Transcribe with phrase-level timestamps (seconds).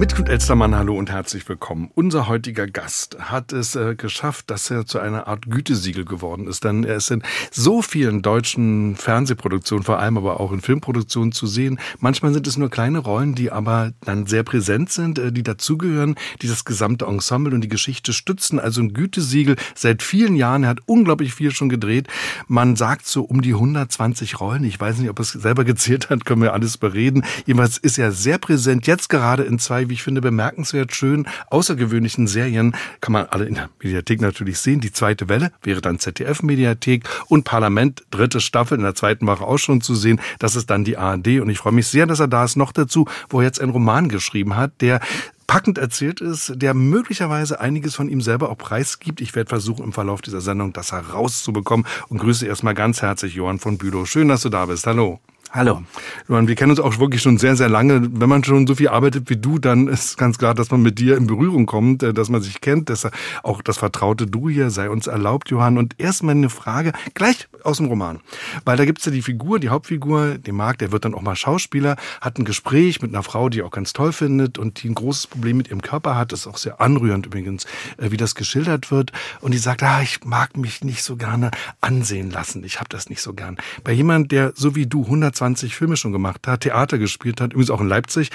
[0.00, 1.90] Mit Knut Elstermann, hallo und herzlich willkommen.
[1.94, 6.64] Unser heutiger Gast hat es äh, geschafft, dass er zu einer Art Gütesiegel geworden ist.
[6.64, 11.46] Denn er ist in so vielen deutschen Fernsehproduktionen, vor allem aber auch in Filmproduktionen zu
[11.46, 11.78] sehen.
[11.98, 16.14] Manchmal sind es nur kleine Rollen, die aber dann sehr präsent sind, äh, die dazugehören,
[16.40, 18.58] die das gesamte Ensemble und die Geschichte stützen.
[18.58, 20.62] Also ein Gütesiegel seit vielen Jahren.
[20.62, 22.08] Er hat unglaublich viel schon gedreht.
[22.48, 24.64] Man sagt so um die 120 Rollen.
[24.64, 27.22] Ich weiß nicht, ob er es selber gezählt hat, können wir alles bereden.
[27.44, 28.86] Jedenfalls ist er sehr präsent.
[28.86, 32.74] Jetzt gerade in zwei wie ich finde, bemerkenswert schön außergewöhnlichen Serien.
[33.02, 34.80] Kann man alle in der Mediathek natürlich sehen.
[34.80, 39.58] Die zweite Welle wäre dann ZDF-Mediathek und Parlament, dritte Staffel in der zweiten Woche auch
[39.58, 40.20] schon zu sehen.
[40.38, 42.56] Das ist dann die ARD und ich freue mich sehr, dass er da ist.
[42.56, 45.00] Noch dazu, wo er jetzt einen Roman geschrieben hat, der
[45.46, 49.20] packend erzählt ist, der möglicherweise einiges von ihm selber auch preisgibt.
[49.20, 53.58] Ich werde versuchen, im Verlauf dieser Sendung das herauszubekommen und grüße erstmal ganz herzlich Johann
[53.58, 54.06] von Bülow.
[54.06, 54.86] Schön, dass du da bist.
[54.86, 55.20] Hallo.
[55.52, 55.82] Hallo.
[56.28, 58.08] Wir kennen uns auch wirklich schon sehr, sehr lange.
[58.12, 61.00] Wenn man schon so viel arbeitet wie du, dann ist ganz klar, dass man mit
[61.00, 63.08] dir in Berührung kommt, äh, dass man sich kennt, dass
[63.42, 65.76] auch das vertraute Du hier sei uns erlaubt, Johann.
[65.76, 68.20] Und erstmal eine Frage, gleich aus dem Roman.
[68.64, 71.34] Weil da gibt's ja die Figur, die Hauptfigur, den Marc, der wird dann auch mal
[71.34, 74.94] Schauspieler, hat ein Gespräch mit einer Frau, die auch ganz toll findet und die ein
[74.94, 76.30] großes Problem mit ihrem Körper hat.
[76.30, 77.64] Das ist auch sehr anrührend übrigens,
[77.96, 79.10] äh, wie das geschildert wird.
[79.40, 82.62] Und die sagt, ah, ich mag mich nicht so gerne ansehen lassen.
[82.62, 83.56] Ich habe das nicht so gern.
[83.82, 87.52] Bei jemand, der so wie du 100 20 Filme schon gemacht hat, Theater gespielt hat,
[87.52, 88.30] übrigens auch in Leipzig,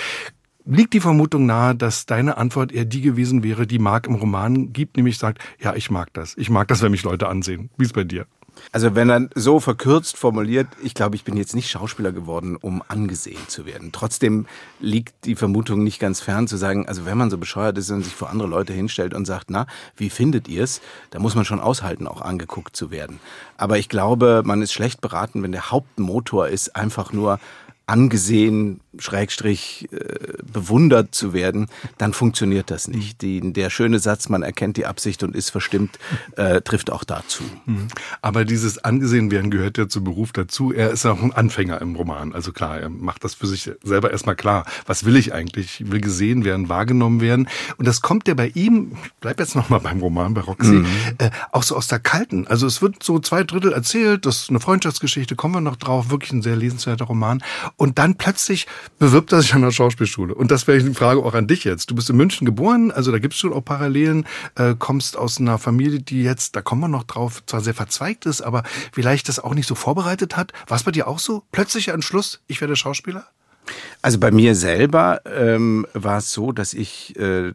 [0.66, 4.73] liegt die Vermutung nahe, dass deine Antwort eher die gewesen wäre, die Marc im Roman
[4.73, 6.36] gibt, nämlich sagt, ja, ich mag das.
[6.36, 7.70] Ich mag das, wenn mich Leute ansehen.
[7.78, 8.26] Wie ist bei dir?
[8.72, 12.84] Also wenn er so verkürzt formuliert, ich glaube, ich bin jetzt nicht Schauspieler geworden, um
[12.88, 13.92] angesehen zu werden.
[13.92, 14.45] Trotzdem
[14.80, 18.03] liegt die Vermutung nicht ganz fern zu sagen, also wenn man so bescheuert ist und
[18.03, 20.81] sich vor andere Leute hinstellt und sagt, na, wie findet ihr's?
[21.11, 23.20] Da muss man schon aushalten, auch angeguckt zu werden.
[23.58, 27.39] Aber ich glaube, man ist schlecht beraten, wenn der Hauptmotor ist, einfach nur
[27.88, 33.22] angesehen, Schrägstrich äh, bewundert zu werden, dann funktioniert das nicht.
[33.22, 36.00] Die, der schöne Satz, man erkennt die Absicht und ist verstimmt,
[36.38, 37.44] äh, trifft auch dazu.
[37.66, 37.88] Mhm.
[38.22, 40.72] Aber dieses angesehen werden gehört ja zum Beruf dazu.
[40.72, 42.34] Er ist auch ein Anfänger im Roman.
[42.34, 44.66] Also klar, er macht das für sich selber erstmal klar.
[44.86, 45.82] Was will ich eigentlich?
[45.82, 47.48] Ich will gesehen werden, wahrgenommen werden.
[47.78, 50.88] Und das kommt ja bei ihm, ich bleib jetzt nochmal beim Roman bei Roxy, mhm.
[51.17, 52.48] äh, auch so aus der Kalten.
[52.48, 56.10] Also es wird so zwei Drittel erzählt, das ist eine Freundschaftsgeschichte, kommen wir noch drauf,
[56.10, 57.44] wirklich ein sehr lesenswerter Roman.
[57.77, 58.67] Und dann plötzlich
[58.99, 60.33] bewirbt er sich an der Schauspielschule.
[60.33, 61.91] Und das wäre die Frage auch an dich jetzt.
[61.91, 64.25] Du bist in München geboren, also da gibt es schon auch Parallelen,
[64.55, 68.25] äh, kommst aus einer Familie, die jetzt, da kommen wir noch drauf, zwar sehr verzweigt
[68.25, 70.53] ist, aber vielleicht das auch nicht so vorbereitet hat.
[70.67, 71.43] War es bei dir auch so?
[71.52, 73.27] Plötzlicher Entschluss, ich werde Schauspieler?
[74.02, 77.53] Also bei mir selber ähm, war es so, dass ich äh,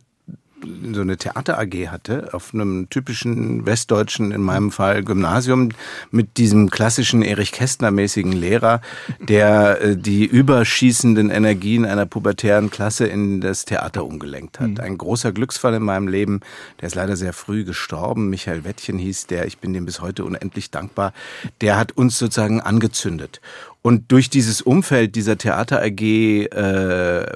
[0.92, 5.70] so eine Theater AG hatte, auf einem typischen westdeutschen, in meinem Fall Gymnasium,
[6.10, 8.80] mit diesem klassischen Erich Kästner-mäßigen Lehrer,
[9.20, 14.70] der äh, die überschießenden Energien einer pubertären Klasse in das Theater umgelenkt hat.
[14.70, 14.80] Mhm.
[14.80, 16.40] Ein großer Glücksfall in meinem Leben,
[16.80, 18.30] der ist leider sehr früh gestorben.
[18.30, 21.12] Michael Wettchen hieß der, ich bin dem bis heute unendlich dankbar.
[21.60, 23.40] Der hat uns sozusagen angezündet.
[23.82, 27.26] Und durch dieses Umfeld dieser Theater AG äh,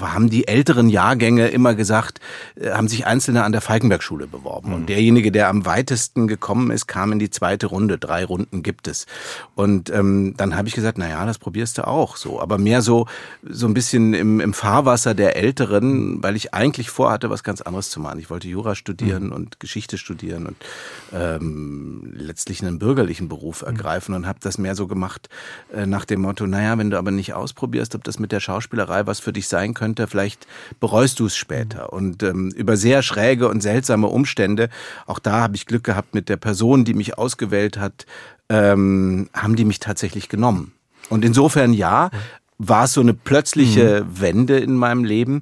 [0.00, 2.20] haben die älteren Jahrgänge immer gesagt,
[2.56, 4.68] äh, haben sich Einzelne an der Falkenberg-Schule beworben.
[4.68, 4.74] Mhm.
[4.74, 7.98] Und derjenige, der am weitesten gekommen ist, kam in die zweite Runde.
[7.98, 9.06] Drei Runden gibt es.
[9.54, 12.40] Und ähm, dann habe ich gesagt, na ja, das probierst du auch so.
[12.40, 13.06] Aber mehr so
[13.42, 17.90] so ein bisschen im, im Fahrwasser der Älteren, weil ich eigentlich vorhatte, was ganz anderes
[17.90, 18.18] zu machen.
[18.18, 19.32] Ich wollte Jura studieren mhm.
[19.32, 20.56] und Geschichte studieren und
[21.12, 23.68] ähm, letztlich einen bürgerlichen Beruf mhm.
[23.68, 25.28] ergreifen und habe das mehr so gemacht,
[25.86, 29.20] nach dem Motto, naja, wenn du aber nicht ausprobierst, ob das mit der Schauspielerei was
[29.20, 30.46] für dich sein könnte, vielleicht
[30.78, 31.92] bereust du es später.
[31.92, 34.68] Und ähm, über sehr schräge und seltsame Umstände,
[35.06, 38.06] auch da habe ich Glück gehabt mit der Person, die mich ausgewählt hat,
[38.48, 40.72] ähm, haben die mich tatsächlich genommen.
[41.08, 42.10] Und insofern ja,
[42.58, 44.20] war es so eine plötzliche mhm.
[44.20, 45.40] Wende in meinem Leben.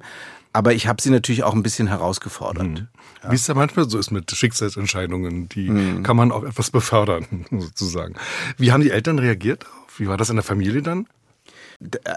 [0.53, 2.67] Aber ich habe sie natürlich auch ein bisschen herausgefordert.
[2.67, 2.87] Mhm.
[3.23, 3.31] Ja.
[3.31, 6.03] Wie es ja manchmal so ist mit Schicksalsentscheidungen, die mhm.
[6.03, 8.15] kann man auch etwas befördern, sozusagen.
[8.57, 9.65] Wie haben die Eltern reagiert
[9.97, 11.07] Wie war das in der Familie dann?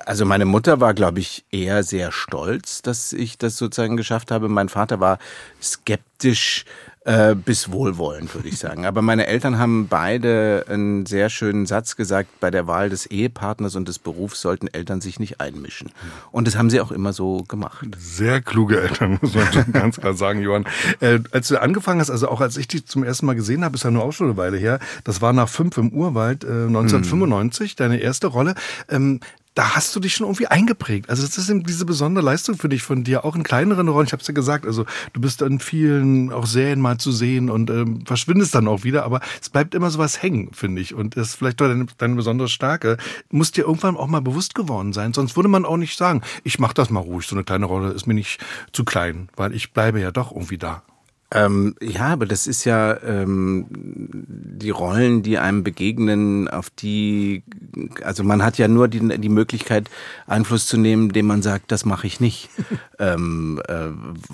[0.07, 4.49] Also meine Mutter war, glaube ich, eher sehr stolz, dass ich das sozusagen geschafft habe.
[4.49, 5.19] Mein Vater war
[5.61, 6.65] skeptisch
[7.05, 8.85] äh, bis wohlwollend, würde ich sagen.
[8.85, 13.77] Aber meine Eltern haben beide einen sehr schönen Satz gesagt, bei der Wahl des Ehepartners
[13.77, 15.91] und des Berufs sollten Eltern sich nicht einmischen.
[16.33, 17.87] Und das haben sie auch immer so gemacht.
[17.99, 20.65] Sehr kluge Eltern, muss man schon ganz klar sagen, Johann.
[21.01, 23.77] Äh, als du angefangen hast, also auch als ich dich zum ersten Mal gesehen habe,
[23.77, 26.49] ist ja nur auch schon eine Weile her, das war nach fünf im Urwald äh,
[26.49, 27.77] 1995, hm.
[27.77, 28.55] deine erste Rolle.
[28.89, 29.21] Ähm,
[29.55, 31.11] da hast du dich schon irgendwie eingeprägt.
[31.11, 34.07] Also das ist eben diese besondere Leistung für dich von dir, auch in kleineren Rollen.
[34.07, 37.51] Ich habe es ja gesagt, also du bist in vielen auch Serien mal zu sehen
[37.51, 40.95] und ähm, verschwindest dann auch wieder, aber es bleibt immer sowas hängen, finde ich.
[40.95, 42.99] Und das ist vielleicht deine, deine besondere Stärke.
[43.31, 46.59] Muss dir irgendwann auch mal bewusst geworden sein, sonst würde man auch nicht sagen, ich
[46.59, 48.41] mache das mal ruhig, so eine kleine Rolle ist mir nicht
[48.73, 50.83] zu klein, weil ich bleibe ja doch irgendwie da.
[51.31, 57.43] Ähm, ja, aber das ist ja ähm, die Rollen, die einem begegnen, auf die,
[58.03, 59.91] also man hat ja nur die, die Möglichkeit,
[60.27, 62.49] Einfluss zu nehmen, indem man sagt, das mache ich nicht.
[62.99, 63.89] ähm, äh,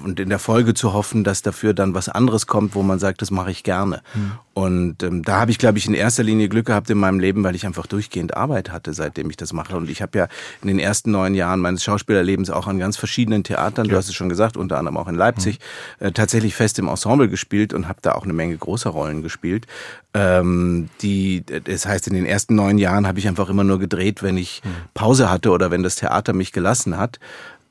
[0.05, 3.23] und in der Folge zu hoffen, dass dafür dann was anderes kommt, wo man sagt,
[3.23, 4.02] das mache ich gerne.
[4.14, 4.32] Mhm.
[4.55, 7.43] Und ähm, da habe ich, glaube ich, in erster Linie Glück gehabt in meinem Leben,
[7.43, 9.76] weil ich einfach durchgehend Arbeit hatte, seitdem ich das mache.
[9.76, 10.29] Und ich habe ja
[10.62, 13.91] in den ersten neun Jahren meines Schauspielerlebens auch an ganz verschiedenen Theatern, ja.
[13.91, 15.58] du hast es schon gesagt, unter anderem auch in Leipzig,
[15.99, 16.06] mhm.
[16.06, 19.67] äh, tatsächlich fest im Ensemble gespielt und habe da auch eine Menge großer Rollen gespielt.
[20.15, 24.23] Ähm, die, das heißt, in den ersten neun Jahren habe ich einfach immer nur gedreht,
[24.23, 24.69] wenn ich mhm.
[24.95, 27.19] Pause hatte oder wenn das Theater mich gelassen hat.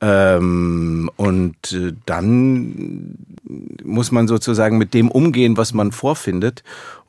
[0.00, 3.16] Ähm, und äh, dann
[3.82, 6.62] muss man sozusagen mit dem umgehen, was man vorfindet.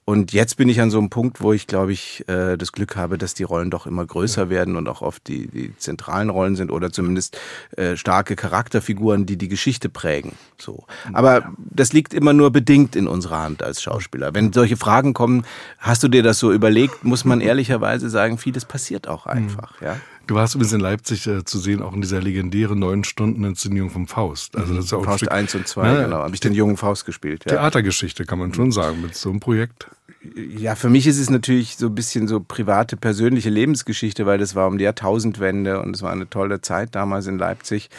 [0.08, 2.96] Und jetzt bin ich an so einem Punkt, wo ich, glaube ich, äh, das Glück
[2.96, 4.50] habe, dass die Rollen doch immer größer ja.
[4.52, 7.40] werden und auch oft die, die zentralen Rollen sind oder zumindest
[7.76, 10.34] äh, starke Charakterfiguren, die die Geschichte prägen.
[10.60, 10.86] So.
[11.12, 11.54] Aber ja.
[11.58, 14.36] das liegt immer nur bedingt in unserer Hand als Schauspieler.
[14.36, 15.44] Wenn solche Fragen kommen,
[15.80, 19.82] hast du dir das so überlegt, muss man ehrlicherweise sagen, vieles passiert auch einfach.
[19.82, 19.98] Ja.
[20.28, 23.90] Du warst übrigens in Leipzig äh, zu sehen, auch in dieser legendären neun Stunden Inszenierung
[23.90, 24.56] vom Faust.
[24.58, 26.18] Also das ist auch Faust ein Stück, 1 und 2, ne, genau.
[26.18, 27.44] Habe ich den jungen Faust gespielt.
[27.46, 27.58] Ja.
[27.58, 29.88] Theatergeschichte kann man schon sagen mit so einem Projekt
[30.36, 34.56] ja, für mich ist es natürlich so ein bisschen so private, persönliche Lebensgeschichte, weil das
[34.56, 37.90] war um die Jahrtausendwende und es war eine tolle Zeit damals in Leipzig.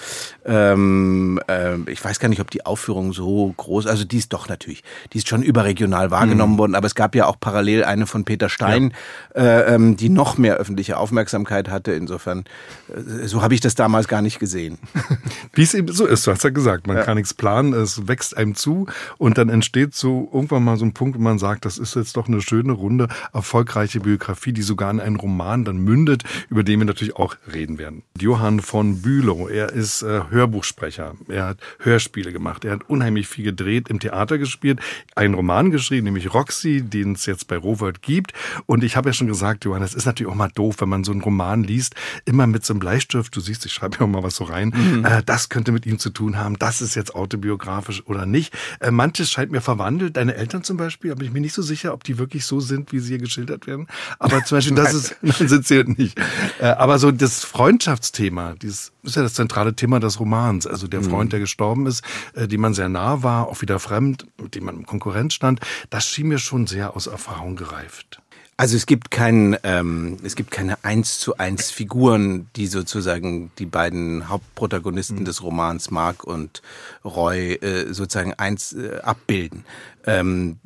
[0.45, 4.49] Ähm, äh, ich weiß gar nicht, ob die Aufführung so groß, also die ist doch
[4.49, 4.83] natürlich,
[5.13, 6.59] die ist schon überregional wahrgenommen mhm.
[6.59, 8.93] worden, aber es gab ja auch parallel eine von Peter Stein,
[9.35, 9.43] ja.
[9.43, 11.93] äh, ähm, die noch mehr öffentliche Aufmerksamkeit hatte.
[11.93, 12.45] Insofern,
[12.89, 14.79] äh, so habe ich das damals gar nicht gesehen.
[15.53, 17.03] Wie es eben so ist, du hast ja gesagt, man ja.
[17.03, 18.87] kann nichts planen, es wächst einem zu
[19.19, 22.16] und dann entsteht so irgendwann mal so ein Punkt, wo man sagt, das ist jetzt
[22.17, 26.81] doch eine schöne, runde, erfolgreiche Biografie, die sogar in einen Roman dann mündet, über den
[26.81, 28.03] wir natürlich auch reden werden.
[28.19, 33.45] Johann von Bülow, er ist äh, Hörbuchsprecher, er hat Hörspiele gemacht, er hat unheimlich viel
[33.45, 34.81] gedreht, im Theater gespielt,
[35.15, 38.33] einen Roman geschrieben, nämlich Roxy, den es jetzt bei Rowold gibt.
[38.67, 41.05] Und ich habe ja schon gesagt, Johann, es ist natürlich auch mal doof, wenn man
[41.05, 44.09] so einen Roman liest, immer mit so einem Bleistift, du siehst, ich schreibe ja auch
[44.09, 45.05] mal was so rein, mhm.
[45.05, 48.55] äh, das könnte mit ihm zu tun haben, das ist jetzt autobiografisch oder nicht.
[48.81, 51.63] Äh, manches scheint mir verwandelt, deine Eltern zum Beispiel, da bin ich mir nicht so
[51.63, 53.87] sicher, ob die wirklich so sind, wie sie hier geschildert werden.
[54.19, 56.19] Aber zum Beispiel, das ist, nein, sind sie nicht.
[56.61, 60.67] Äh, aber so das Freundschaftsthema, dieses ist ja das zentrale Thema des Romans.
[60.67, 61.31] Also der Freund, mhm.
[61.31, 62.05] der gestorben ist,
[62.35, 65.61] äh, dem man sehr nah war, auch wieder fremd, mit dem man im Konkurrenz stand,
[65.91, 68.21] das schien mir schon sehr aus Erfahrung gereift.
[68.59, 73.67] Also es gibt kein, ähm, es gibt keine eins zu eins Figuren, die sozusagen die
[73.67, 75.25] beiden Hauptprotagonisten mhm.
[75.27, 76.63] des Romans Mark und
[77.05, 79.67] Roy äh, sozusagen eins äh, abbilden.
[80.07, 80.59] Ähm,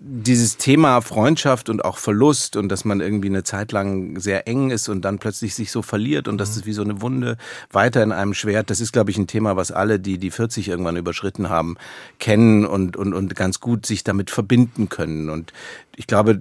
[0.00, 4.70] dieses Thema Freundschaft und auch Verlust und dass man irgendwie eine Zeit lang sehr eng
[4.70, 6.56] ist und dann plötzlich sich so verliert und das mhm.
[6.56, 7.36] ist wie so eine Wunde
[7.70, 10.68] weiter in einem Schwert, das ist, glaube ich, ein Thema, was alle, die die 40
[10.68, 11.76] irgendwann überschritten haben,
[12.18, 15.28] kennen und, und, und ganz gut sich damit verbinden können.
[15.28, 15.52] Und
[15.98, 16.40] ich glaube,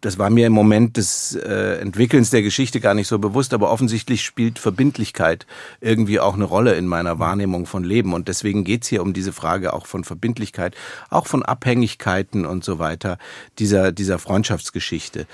[0.00, 3.72] das war mir im Moment des äh, Entwickelns der Geschichte gar nicht so bewusst, aber
[3.72, 5.44] offensichtlich spielt Verbindlichkeit
[5.80, 8.14] irgendwie auch eine Rolle in meiner Wahrnehmung von Leben.
[8.14, 10.76] Und deswegen geht's hier um diese Frage auch von Verbindlichkeit,
[11.10, 13.18] auch von Abhängigkeiten und so weiter,
[13.58, 15.26] dieser, dieser Freundschaftsgeschichte.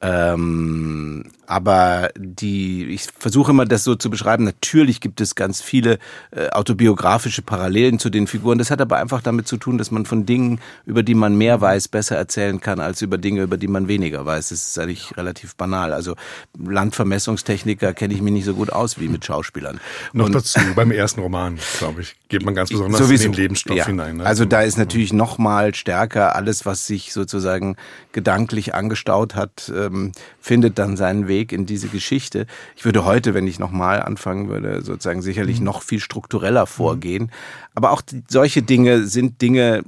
[0.00, 4.44] Ähm, aber die, ich versuche immer das so zu beschreiben.
[4.44, 5.98] Natürlich gibt es ganz viele
[6.30, 8.58] äh, autobiografische Parallelen zu den Figuren.
[8.58, 11.60] Das hat aber einfach damit zu tun, dass man von Dingen, über die man mehr
[11.60, 14.50] weiß, besser erzählen kann, als über Dinge, über die man weniger weiß.
[14.50, 15.94] Das ist eigentlich relativ banal.
[15.94, 16.16] Also
[16.62, 19.80] Landvermessungstechniker kenne ich mich nicht so gut aus wie mit Schauspielern.
[20.12, 23.40] Noch Und, dazu, beim ersten Roman, glaube ich, geht man ganz besonders sowieso, in den
[23.40, 23.86] Lebensstoff ja.
[23.86, 24.18] hinein.
[24.18, 24.26] Ne?
[24.26, 27.76] Also da ist natürlich noch mal stärker alles, was sich sozusagen
[28.12, 32.46] gedanklich angestaut hat, äh, ähm, findet dann seinen Weg in diese Geschichte.
[32.76, 35.66] Ich würde heute, wenn ich nochmal anfangen würde, sozusagen sicherlich mhm.
[35.66, 36.68] noch viel struktureller mhm.
[36.68, 37.32] vorgehen.
[37.74, 39.82] Aber auch die, solche Dinge sind Dinge,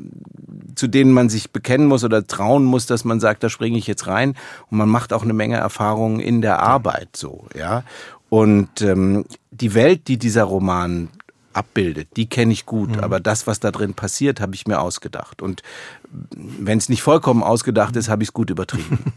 [0.75, 3.87] zu denen man sich bekennen muss oder trauen muss, dass man sagt, da springe ich
[3.87, 4.35] jetzt rein.
[4.71, 7.85] Und man macht auch eine Menge Erfahrungen in der Arbeit so, ja.
[8.31, 11.09] Und ähm, die Welt, die dieser Roman
[11.55, 13.01] abbildet, die kenne ich gut, mhm.
[13.01, 15.43] aber das, was da drin passiert, habe ich mir ausgedacht.
[15.43, 15.63] Und
[16.11, 18.99] wenn es nicht vollkommen ausgedacht ist, habe ich es gut übertrieben.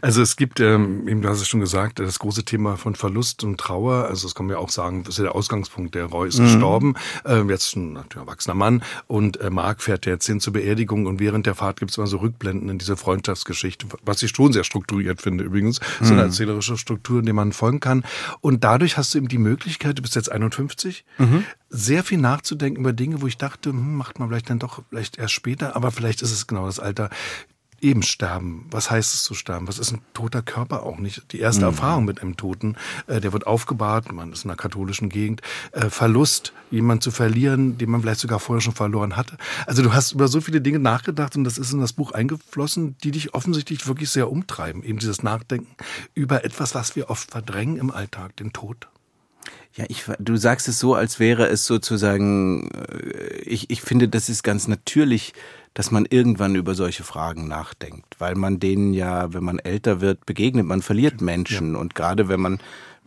[0.00, 3.42] Also es gibt, ähm, eben du hast es schon gesagt, das große Thema von Verlust
[3.42, 4.06] und Trauer.
[4.06, 5.94] Also das kann man ja auch sagen, das ist ja der Ausgangspunkt.
[5.94, 6.44] Der Roy ist mhm.
[6.44, 11.20] gestorben, äh, jetzt ein erwachsener Mann und äh, Mark fährt jetzt hin zur Beerdigung und
[11.20, 14.64] während der Fahrt gibt es immer so Rückblenden in diese Freundschaftsgeschichte, was ich schon sehr
[14.64, 15.80] strukturiert finde übrigens.
[16.00, 16.04] Mhm.
[16.04, 18.04] So eine erzählerische Struktur, in der man folgen kann.
[18.40, 21.44] Und dadurch hast du eben die Möglichkeit, du bist jetzt 51, mhm.
[21.70, 25.18] sehr viel nachzudenken über Dinge, wo ich dachte, hm, macht man vielleicht dann doch vielleicht
[25.18, 27.10] erst später, aber vielleicht ist es genau das Alter.
[27.80, 28.66] Eben sterben.
[28.72, 29.68] Was heißt es zu sterben?
[29.68, 31.32] Was ist ein toter Körper auch nicht?
[31.32, 31.68] Die erste mhm.
[31.68, 32.76] Erfahrung mit einem Toten,
[33.06, 35.42] äh, der wird aufgebahrt, man ist in einer katholischen Gegend.
[35.70, 39.36] Äh, Verlust, jemand zu verlieren, den man vielleicht sogar vorher schon verloren hatte.
[39.66, 42.96] Also du hast über so viele Dinge nachgedacht und das ist in das Buch eingeflossen,
[43.04, 44.82] die dich offensichtlich wirklich sehr umtreiben.
[44.82, 45.76] Eben dieses Nachdenken
[46.14, 48.88] über etwas, was wir oft verdrängen im Alltag, den Tod.
[49.74, 54.28] Ja, ich, du sagst es so, als wäre es sozusagen, äh, ich, ich finde, das
[54.28, 55.34] ist ganz natürlich,
[55.78, 60.26] dass man irgendwann über solche Fragen nachdenkt, weil man denen ja, wenn man älter wird,
[60.26, 60.66] begegnet.
[60.66, 61.78] Man verliert Menschen ja.
[61.78, 62.58] und gerade wenn man,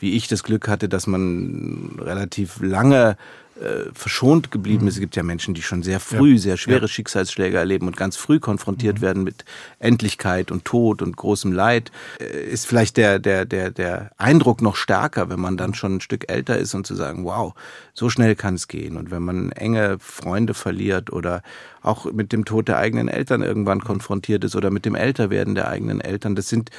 [0.01, 3.17] wie ich das Glück hatte, dass man relativ lange
[3.61, 4.95] äh, verschont geblieben ist.
[4.95, 6.39] Es gibt ja Menschen, die schon sehr früh ja.
[6.39, 6.87] sehr schwere ja.
[6.87, 9.01] Schicksalsschläge erleben und ganz früh konfrontiert mhm.
[9.01, 9.45] werden mit
[9.77, 11.91] Endlichkeit und Tod und großem Leid.
[12.19, 16.01] Äh, ist vielleicht der, der, der, der Eindruck noch stärker, wenn man dann schon ein
[16.01, 17.53] Stück älter ist und zu sagen, wow,
[17.93, 18.97] so schnell kann es gehen.
[18.97, 21.43] Und wenn man enge Freunde verliert oder
[21.83, 25.67] auch mit dem Tod der eigenen Eltern irgendwann konfrontiert ist oder mit dem Älterwerden der
[25.67, 26.71] eigenen Eltern, das sind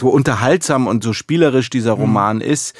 [0.00, 2.02] so unterhaltsam und so spielerisch dieser mhm.
[2.02, 2.42] Roman mhm.
[2.42, 2.76] ist,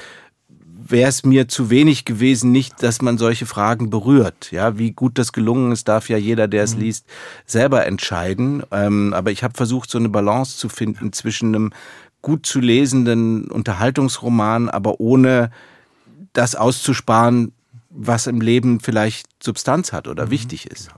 [0.89, 4.51] wäre es mir zu wenig gewesen, nicht, dass man solche Fragen berührt.
[4.53, 6.83] Ja, wie gut das gelungen ist, darf ja jeder, der es mhm.
[6.83, 7.07] liest,
[7.47, 8.63] selber entscheiden.
[8.71, 11.73] Ähm, aber ich habe versucht, so eine Balance zu finden zwischen einem
[12.21, 15.51] gut zu lesenden Unterhaltungsroman, aber ohne
[16.33, 17.53] das auszusparen,
[17.91, 20.31] was im Leben vielleicht Substanz hat oder mhm.
[20.31, 20.91] wichtig ist.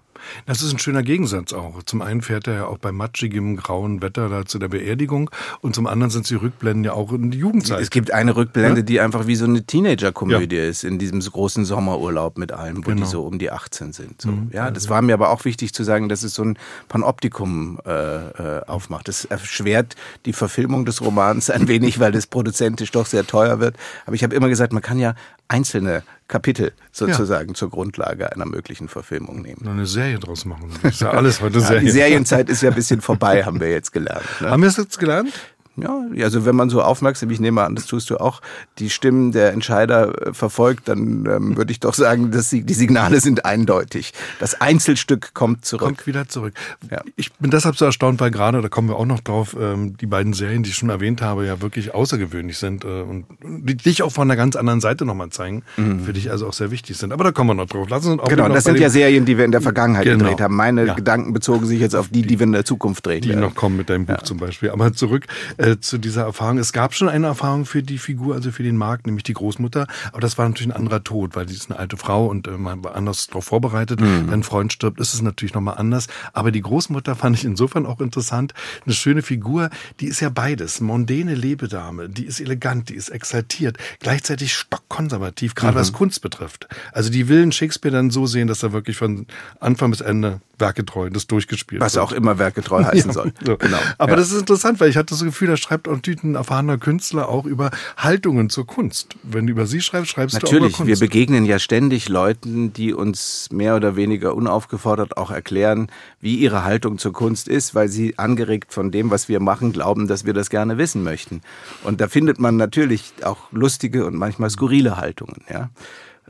[0.47, 1.83] Das ist ein schöner Gegensatz auch.
[1.85, 5.75] Zum einen fährt er ja auch bei matschigem, grauen Wetter da zu der Beerdigung und
[5.75, 7.81] zum anderen sind die Rückblenden ja auch in die Jugendzeit.
[7.81, 8.85] Es gibt eine Rückblende, ja?
[8.85, 10.65] die einfach wie so eine Teenager-Komödie ja.
[10.65, 13.03] ist, in diesem großen Sommerurlaub mit allem, wo genau.
[13.03, 14.23] die so um die 18 sind.
[14.23, 14.31] So.
[14.31, 14.51] Mhm.
[14.53, 17.91] Ja, das war mir aber auch wichtig zu sagen, dass es so ein Panoptikum äh,
[17.91, 19.09] äh, aufmacht.
[19.09, 23.77] Das erschwert die Verfilmung des Romans ein wenig, weil das produzentisch doch sehr teuer wird.
[24.07, 25.15] Aber ich habe immer gesagt, man kann ja
[25.49, 27.55] einzelne Kapitel sozusagen ja.
[27.55, 29.67] zur Grundlage einer möglichen Verfilmung nehmen.
[29.69, 30.71] Eine Serie draus machen.
[30.83, 31.85] Das ist ja alles heute ja, Serien.
[31.85, 34.25] Die Serienzeit ist ja ein bisschen vorbei, haben wir jetzt gelernt.
[34.41, 34.51] Ne?
[34.51, 35.33] Haben wir es jetzt gelernt?
[35.77, 38.41] Ja, also wenn man so aufmerksam, ich nehme an, das tust du auch,
[38.79, 42.75] die Stimmen der Entscheider äh, verfolgt, dann ähm, würde ich doch sagen, dass die, die
[42.75, 44.13] Signale sind eindeutig.
[44.39, 45.83] Das Einzelstück kommt zurück.
[45.83, 46.55] Kommt wieder zurück.
[46.91, 47.03] Ja.
[47.17, 50.07] Ich bin deshalb so erstaunt, weil gerade, da kommen wir auch noch drauf, ähm, die
[50.07, 54.03] beiden Serien, die ich schon erwähnt habe, ja wirklich außergewöhnlich sind äh, und die dich
[54.05, 56.05] auch von einer ganz anderen Seite nochmal zeigen, mhm.
[56.05, 57.13] für dich also auch sehr wichtig sind.
[57.13, 57.89] Aber da kommen wir noch drauf.
[57.91, 60.25] Lass uns auch genau, das sind ja Serien, die wir in der Vergangenheit genau.
[60.25, 60.55] gedreht haben.
[60.55, 60.95] Meine ja.
[60.95, 63.23] Gedanken bezogen sich jetzt auf die, die wir in der Zukunft drehen.
[63.23, 63.41] Die werden.
[63.41, 64.25] noch kommen mit deinem Buch ja.
[64.25, 64.71] zum Beispiel.
[64.71, 65.27] Aber zurück
[65.57, 66.59] äh, zu dieser Erfahrung.
[66.59, 69.87] Es gab schon eine Erfahrung für die Figur, also für den Markt, nämlich die Großmutter.
[70.13, 72.53] Aber das war natürlich ein anderer Tod, weil sie ist eine alte Frau und äh,
[72.53, 74.01] man war anders darauf vorbereitet.
[74.01, 74.27] Mhm.
[74.27, 76.09] Wenn ein Freund stirbt, ist es natürlich nochmal anders.
[76.33, 78.53] Aber die Großmutter fand ich insofern auch interessant.
[78.85, 80.81] Eine schöne Figur, die ist ja beides.
[80.81, 85.81] Mondäne Lebedame, die ist elegant, die ist exaltiert, gleichzeitig stockkonservativ, gerade mhm.
[85.81, 86.69] was Kunst betrifft.
[86.93, 89.27] Also die will Shakespeare dann so sehen, dass er wirklich von
[89.61, 92.05] Anfang bis Ende werketreu das durchgespielt Was wird.
[92.05, 93.33] auch immer werketreu heißen ja, soll.
[93.45, 93.57] So.
[93.57, 93.79] Genau.
[93.99, 94.17] Aber ja.
[94.17, 97.47] das ist interessant, weil ich hatte das Gefühl, da schreibt auch ein erfahrener Künstler auch
[97.47, 99.15] über Haltungen zur Kunst.
[99.23, 100.89] Wenn du über sie schreibst, schreibst Natürlich, du auch über Kunst.
[100.89, 105.89] wir begegnen ja ständig Leuten, die uns mehr oder weniger unaufgefordert auch erklären,
[106.21, 110.09] wie ihre Haltung zur Kunst ist, weil sie angeregt von dem, was wir machen, glauben,
[110.09, 111.41] dass wir das gerne wissen möchten.
[111.85, 115.71] Und da findet man natürlich auch lustige und manchmal skurrile Haltungen, ja.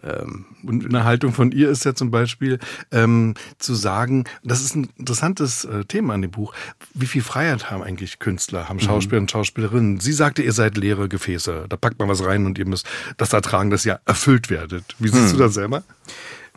[0.04, 2.58] Ähm, und eine Haltung von ihr ist ja zum Beispiel
[2.92, 6.54] ähm, zu sagen, das ist ein interessantes äh, Thema in dem Buch,
[6.92, 8.82] wie viel Freiheit haben eigentlich Künstler, haben mhm.
[8.82, 9.24] Schauspieler mhm.
[9.24, 10.00] und Schauspielerinnen.
[10.00, 13.32] Sie sagte, ihr seid leere Gefäße, da packt man was rein und ihr müsst das
[13.32, 14.84] ertragen, dass ihr erfüllt werdet.
[14.98, 15.38] Wie siehst mhm.
[15.38, 15.82] du das selber?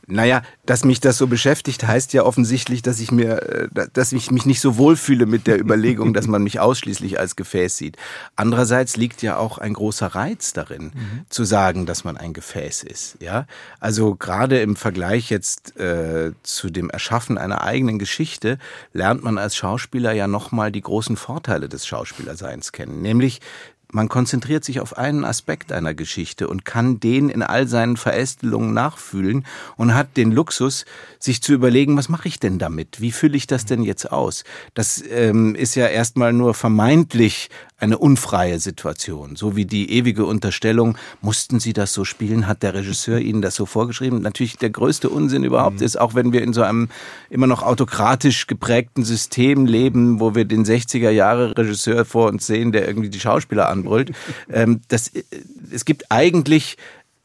[0.09, 4.31] Naja, dass mich das so beschäftigt, heißt ja offensichtlich, dass ich mir, äh, dass ich
[4.31, 7.97] mich nicht so wohlfühle mit der Überlegung, dass man mich ausschließlich als Gefäß sieht.
[8.37, 11.25] Andererseits liegt ja auch ein großer Reiz darin, mhm.
[11.27, 13.17] zu sagen, dass man ein Gefäß ist.
[13.19, 13.47] Ja,
[13.81, 18.59] also gerade im Vergleich jetzt äh, zu dem Erschaffen einer eigenen Geschichte
[18.93, 23.41] lernt man als Schauspieler ja nochmal die großen Vorteile des Schauspielerseins kennen, nämlich
[23.91, 28.73] man konzentriert sich auf einen Aspekt einer Geschichte und kann den in all seinen Verästelungen
[28.73, 29.45] nachfühlen
[29.77, 30.85] und hat den Luxus,
[31.19, 32.99] sich zu überlegen, was mache ich denn damit?
[33.01, 34.43] Wie fülle ich das denn jetzt aus?
[34.73, 39.35] Das ähm, ist ja erstmal nur vermeintlich eine unfreie Situation.
[39.35, 43.55] So wie die ewige Unterstellung, mussten Sie das so spielen, hat der Regisseur Ihnen das
[43.55, 44.21] so vorgeschrieben.
[44.21, 45.85] Natürlich der größte Unsinn überhaupt mhm.
[45.85, 46.89] ist, auch wenn wir in so einem
[47.29, 52.71] immer noch autokratisch geprägten System leben, wo wir den 60er Jahre Regisseur vor uns sehen,
[52.71, 54.11] der irgendwie die Schauspieler anbrüllt.
[54.49, 55.23] ähm, das, äh,
[55.71, 56.77] es gibt eigentlich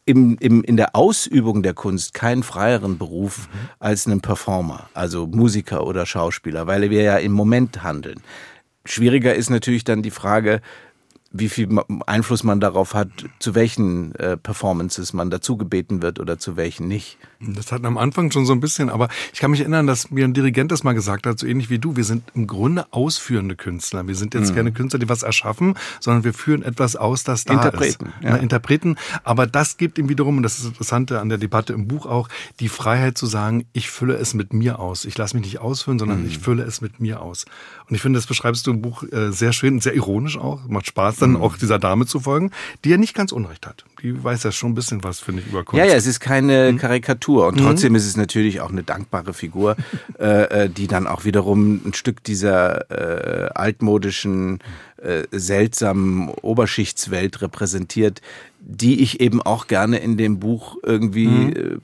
[0.05, 3.69] im, im, in der Ausübung der Kunst keinen freieren Beruf mhm.
[3.79, 8.21] als einen Performer, also Musiker oder Schauspieler, weil wir ja im Moment handeln.
[8.85, 10.61] Schwieriger ist natürlich dann die Frage,
[11.31, 11.69] wie viel
[12.07, 13.09] Einfluss man darauf hat,
[13.39, 17.19] zu welchen äh, Performances man dazu gebeten wird oder zu welchen nicht.
[17.49, 20.25] Das hatten am Anfang schon so ein bisschen, aber ich kann mich erinnern, dass mir
[20.25, 21.97] ein Dirigent das mal gesagt hat, so ähnlich wie du.
[21.97, 24.07] Wir sind im Grunde ausführende Künstler.
[24.07, 24.57] Wir sind jetzt mhm.
[24.57, 28.15] keine Künstler, die was erschaffen, sondern wir führen etwas aus, das da Interpreten, ist.
[28.23, 28.31] Ja.
[28.31, 28.97] Na, Interpreten.
[29.25, 32.07] Aber das gibt ihm wiederum, und das ist das Interessante an der Debatte im Buch
[32.07, 32.29] auch,
[32.61, 35.05] die Freiheit zu sagen, ich fülle es mit mir aus.
[35.05, 36.29] Ich lasse mich nicht ausfüllen, sondern mhm.
[36.29, 37.45] ich fülle es mit mir aus.
[37.89, 40.67] Und ich finde, das beschreibst du im Buch äh, sehr schön, sehr ironisch auch.
[40.69, 41.43] Macht Spaß, dann mhm.
[41.43, 42.51] auch dieser Dame zu folgen,
[42.85, 43.85] die ja nicht ganz Unrecht hat.
[44.03, 45.79] Die weiß ja schon ein bisschen was, finde ich, über Kunst.
[45.79, 46.79] Ja, ja, es ist keine mhm.
[46.79, 47.47] Karikatur.
[47.47, 49.77] Und trotzdem ist es natürlich auch eine dankbare Figur,
[50.19, 54.59] äh, äh, die dann auch wiederum ein Stück dieser äh, altmodischen,
[55.01, 58.21] äh, seltsamen Oberschichtswelt repräsentiert,
[58.61, 61.81] die ich eben auch gerne in dem Buch irgendwie mhm.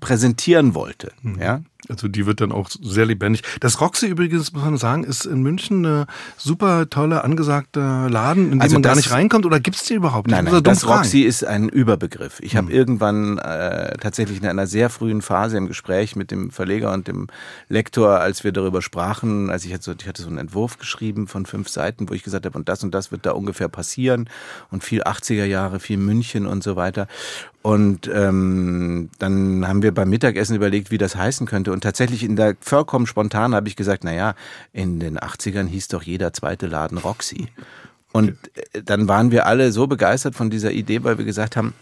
[0.00, 1.12] präsentieren wollte.
[1.22, 1.40] Mhm.
[1.40, 1.62] Ja?
[1.88, 3.42] Also die wird dann auch sehr lebendig.
[3.60, 8.50] Das Roxy übrigens, muss man sagen, ist in München eine super tolle, angesagte Laden, in
[8.52, 9.46] dem also man das, gar nicht reinkommt.
[9.46, 10.36] Oder gibt es die überhaupt nicht?
[10.36, 10.98] Nein, nein, das fragen.
[10.98, 12.40] Roxy ist ein Überbegriff.
[12.40, 12.58] Ich mhm.
[12.58, 17.08] habe irgendwann äh, tatsächlich in einer sehr frühen Phase im Gespräch mit dem Verleger und
[17.08, 17.28] dem
[17.68, 21.26] Lektor, als wir darüber sprachen, als ich hatte so, ich hatte so einen Entwurf geschrieben
[21.26, 24.28] von fünf Seiten, wo ich gesagt habe, und das und das wird da ungefähr passieren
[24.70, 27.06] und viel 80er Jahre, viel München und so weiter.
[27.68, 31.70] Und ähm, dann haben wir beim Mittagessen überlegt, wie das heißen könnte.
[31.70, 34.34] Und tatsächlich in der vollkommen spontan habe ich gesagt, na ja,
[34.72, 37.48] in den 80ern hieß doch jeder zweite Laden Roxy.
[38.10, 38.38] Und
[38.72, 41.74] äh, dann waren wir alle so begeistert von dieser Idee, weil wir gesagt haben,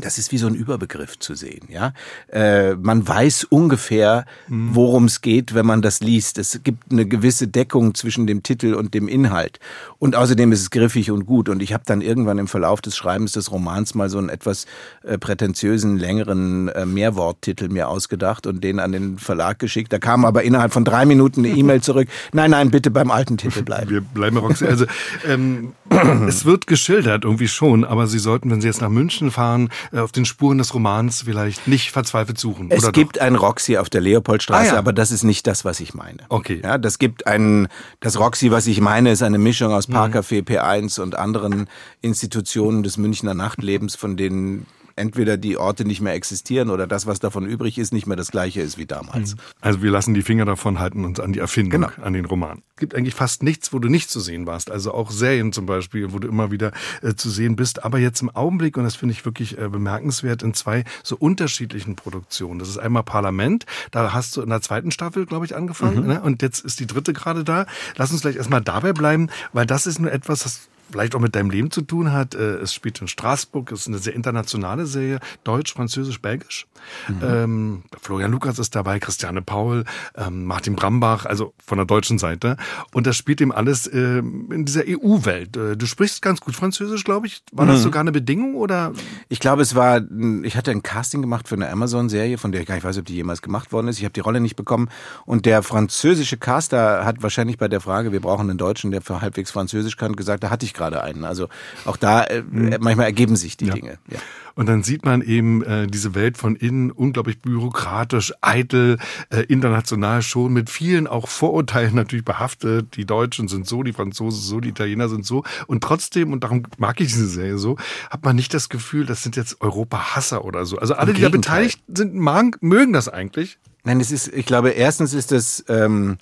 [0.00, 1.92] das ist wie so ein Überbegriff zu sehen, ja.
[2.28, 4.70] Äh, man weiß ungefähr, mhm.
[4.74, 6.38] worum es geht, wenn man das liest.
[6.38, 9.60] Es gibt eine gewisse Deckung zwischen dem Titel und dem Inhalt.
[9.98, 11.50] Und außerdem ist es griffig und gut.
[11.50, 14.64] Und ich habe dann irgendwann im Verlauf des Schreibens des Romans mal so einen etwas
[15.02, 19.92] äh, prätentiösen, längeren äh, Mehrworttitel mir ausgedacht und den an den Verlag geschickt.
[19.92, 22.08] Da kam aber innerhalb von drei Minuten eine E-Mail zurück.
[22.32, 23.90] Nein, nein, bitte beim alten Titel bleiben.
[23.90, 24.64] Wir bleiben Roxy.
[24.64, 24.86] Also
[25.28, 25.74] ähm,
[26.28, 29.98] es wird geschildert irgendwie schon, aber Sie sollten, wenn Sie jetzt nach München fahren, äh,
[29.98, 32.70] auf den Spuren des Romans vielleicht nicht verzweifelt suchen.
[32.70, 33.22] Es gibt doch?
[33.22, 34.78] ein Roxy auf der Leopoldstraße, ah, ja.
[34.78, 36.18] aber das ist nicht das, was ich meine.
[36.28, 36.60] Okay.
[36.62, 37.68] Ja, das gibt ein,
[38.00, 39.94] das Roxy, was ich meine, ist eine Mischung aus mhm.
[39.94, 41.68] Parkcafé P1 und anderen
[42.00, 47.20] Institutionen des Münchner Nachtlebens, von denen entweder die Orte nicht mehr existieren oder das, was
[47.20, 49.34] davon übrig ist, nicht mehr das gleiche ist wie damals.
[49.34, 49.40] Mhm.
[49.60, 52.02] Also wir lassen die Finger davon, halten uns an die Erfindung, genau.
[52.02, 52.62] an den Roman.
[52.74, 54.70] Es gibt eigentlich fast nichts, wo du nicht zu sehen warst.
[54.70, 57.84] Also auch Serien zum Beispiel, wo du immer wieder äh, zu sehen bist.
[57.84, 61.96] Aber jetzt im Augenblick, und das finde ich wirklich äh, bemerkenswert, in zwei so unterschiedlichen
[61.96, 62.58] Produktionen.
[62.58, 66.02] Das ist einmal Parlament, da hast du in der zweiten Staffel, glaube ich, angefangen.
[66.02, 66.06] Mhm.
[66.08, 66.22] Ne?
[66.22, 67.66] Und jetzt ist die dritte gerade da.
[67.96, 71.34] Lass uns gleich erstmal dabei bleiben, weil das ist nur etwas, das vielleicht auch mit
[71.34, 72.34] deinem Leben zu tun hat.
[72.34, 76.66] Äh, es spielt in Straßburg, es ist eine sehr internationale Serie, Deutsch, Französisch, Belgisch.
[77.08, 77.20] Mhm.
[77.22, 79.84] Ähm, Florian Lukas ist dabei, Christiane Paul,
[80.16, 82.56] ähm, Martin Brambach, also von der deutschen Seite.
[82.92, 85.56] Und das spielt eben alles äh, in dieser EU-Welt.
[85.56, 87.42] Äh, du sprichst ganz gut Französisch, glaube ich.
[87.52, 87.82] War das mhm.
[87.82, 88.92] sogar eine Bedingung oder?
[89.28, 90.02] Ich glaube, es war,
[90.42, 93.06] ich hatte ein Casting gemacht für eine Amazon-Serie, von der ich gar nicht weiß, ob
[93.06, 93.98] die jemals gemacht worden ist.
[93.98, 94.88] Ich habe die Rolle nicht bekommen.
[95.24, 99.20] Und der französische Caster hat wahrscheinlich bei der Frage, wir brauchen einen Deutschen, der für
[99.20, 101.24] halbwegs Französisch kann, gesagt, da hatte ich gerade einen.
[101.24, 101.48] Also
[101.84, 102.76] auch da, äh, mhm.
[102.80, 103.74] manchmal ergeben sich die ja.
[103.74, 103.98] Dinge.
[104.10, 104.18] Ja.
[104.54, 108.98] Und dann sieht man eben äh, diese Welt von innen unglaublich bürokratisch, eitel,
[109.30, 112.96] äh, international schon mit vielen auch Vorurteilen natürlich behaftet.
[112.96, 115.44] Die Deutschen sind so, die Franzosen so, die Italiener sind so.
[115.66, 117.76] Und trotzdem, und darum mag ich diese Serie so,
[118.10, 120.76] hat man nicht das Gefühl, das sind jetzt Europa-Hasser oder so.
[120.76, 123.58] Also alle, die da beteiligt sind, mag, mögen das eigentlich.
[123.84, 126.18] Nein, es ist, ich glaube, erstens ist das, ähm,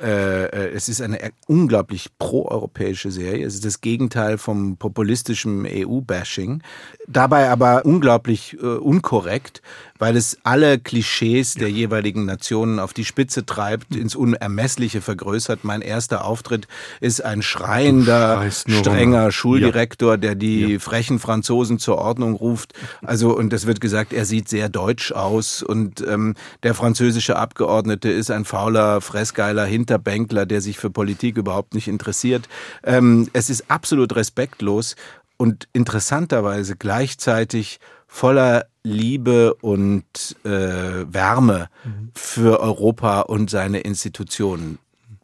[0.00, 3.44] äh, äh, es ist eine unglaublich proeuropäische Serie.
[3.46, 6.62] Es ist das Gegenteil vom populistischen EU-Bashing.
[7.06, 9.62] Dabei aber unglaublich äh, unkorrekt,
[9.98, 15.64] weil es alle Klischees der jeweiligen Nationen auf die Spitze treibt, ins Unermessliche vergrößert.
[15.64, 16.68] Mein erster Auftritt
[17.00, 19.32] ist ein schreiender, strenger rum.
[19.32, 20.78] Schuldirektor, der die ja.
[20.78, 22.74] frechen Franzosen zur Ordnung ruft.
[23.02, 28.10] Also, und es wird gesagt, er sieht sehr deutsch aus und ähm, der französische Abgeordnete
[28.10, 32.48] ist ein fauler, fressgeiler Hinterbänkler, der sich für Politik überhaupt nicht interessiert.
[32.84, 34.96] Ähm, es ist absolut respektlos
[35.36, 37.78] und interessanterweise gleichzeitig
[38.08, 42.10] voller Liebe und äh, Wärme mhm.
[42.14, 44.78] für Europa und seine Institutionen.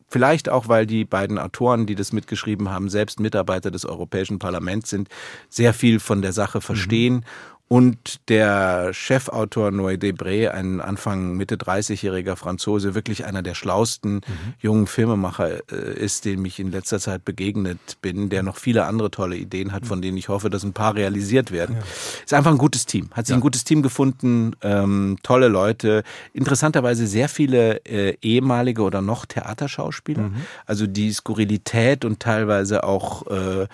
[0.07, 4.91] Vielleicht auch, weil die beiden Autoren, die das mitgeschrieben haben, selbst Mitarbeiter des Europäischen Parlaments
[4.91, 5.09] sind,
[5.49, 7.15] sehr viel von der Sache verstehen.
[7.15, 7.25] Mhm
[7.67, 14.55] und der Chefautor Noé Debré, ein Anfang Mitte 30-jähriger Franzose, wirklich einer der schlausten mhm.
[14.61, 19.11] jungen Filmemacher äh, ist, dem ich in letzter Zeit begegnet bin, der noch viele andere
[19.11, 21.77] tolle Ideen hat, von denen ich hoffe, dass ein paar realisiert werden.
[21.77, 21.83] Ja.
[22.25, 23.09] Ist einfach ein gutes Team.
[23.13, 23.39] Hat sich ja.
[23.39, 26.03] ein gutes Team gefunden, ähm, tolle Leute,
[26.35, 30.25] interessanterweise sehr viele äh, ehemalige oder noch Theaterschauspieler.
[30.25, 30.37] Mhm.
[30.67, 33.67] Also die Skurrilität und teilweise auch äh,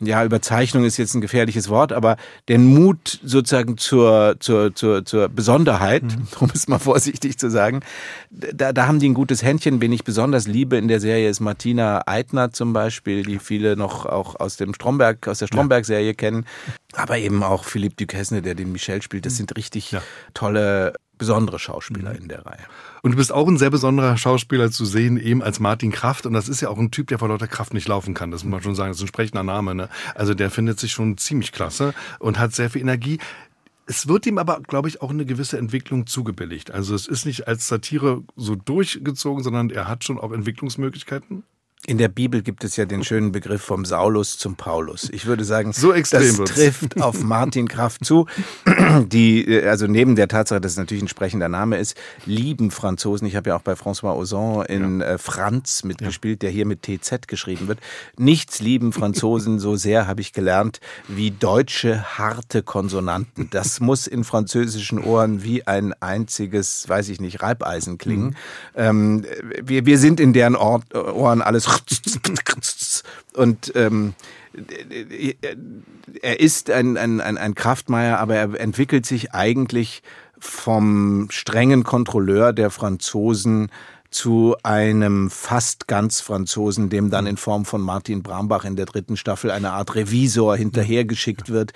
[0.00, 2.16] ja, Überzeichnung ist jetzt ein gefährliches Wort, aber
[2.48, 6.28] den Mut sozusagen zur, zur, zur, zur Besonderheit, mhm.
[6.40, 7.80] um es mal vorsichtig zu sagen,
[8.30, 9.80] da, da haben die ein gutes Händchen.
[9.80, 14.06] Wen ich besonders liebe in der Serie ist Martina Eitner zum Beispiel, die viele noch
[14.06, 16.46] auch aus dem Stromberg, aus der Stromberg-Serie kennen.
[16.94, 19.26] Aber eben auch Philippe Duquesne, der den Michel spielt.
[19.26, 19.38] Das mhm.
[19.38, 20.02] sind richtig ja.
[20.32, 22.18] tolle besondere Schauspieler mhm.
[22.22, 22.64] in der Reihe.
[23.02, 26.26] Und du bist auch ein sehr besonderer Schauspieler zu sehen, eben als Martin Kraft.
[26.26, 28.30] Und das ist ja auch ein Typ, der vor lauter Kraft nicht laufen kann.
[28.30, 28.90] Das muss man schon sagen.
[28.90, 29.74] Das ist ein sprechender Name.
[29.74, 29.88] Ne?
[30.14, 33.18] Also der findet sich schon ziemlich klasse und hat sehr viel Energie.
[33.86, 36.70] Es wird ihm aber, glaube ich, auch eine gewisse Entwicklung zugebilligt.
[36.70, 41.42] Also es ist nicht als Satire so durchgezogen, sondern er hat schon auch Entwicklungsmöglichkeiten.
[41.86, 45.08] In der Bibel gibt es ja den schönen Begriff vom Saulus zum Paulus.
[45.10, 48.26] Ich würde sagen, so extrem das trifft auf Martin Kraft zu,
[49.06, 53.26] die, also neben der Tatsache, dass es natürlich ein sprechender Name ist, lieben Franzosen.
[53.28, 55.06] Ich habe ja auch bei François Ozon in ja.
[55.06, 57.78] Äh, Franz mitgespielt, der hier mit TZ geschrieben wird.
[58.16, 63.48] Nichts lieben Franzosen so sehr, habe ich gelernt, wie deutsche harte Konsonanten.
[63.50, 68.26] Das muss in französischen Ohren wie ein einziges, weiß ich nicht, Reibeisen klingen.
[68.26, 68.34] Mhm.
[68.74, 69.26] Ähm,
[69.62, 71.67] wir, wir sind in deren Ohren alles
[73.34, 74.14] und ähm,
[76.22, 80.02] er ist ein, ein, ein, ein Kraftmeier, aber er entwickelt sich eigentlich
[80.38, 83.70] vom strengen Kontrolleur der Franzosen
[84.10, 89.16] zu einem fast ganz Franzosen, dem dann in Form von Martin Brambach in der dritten
[89.16, 91.72] Staffel eine Art Revisor hinterhergeschickt wird,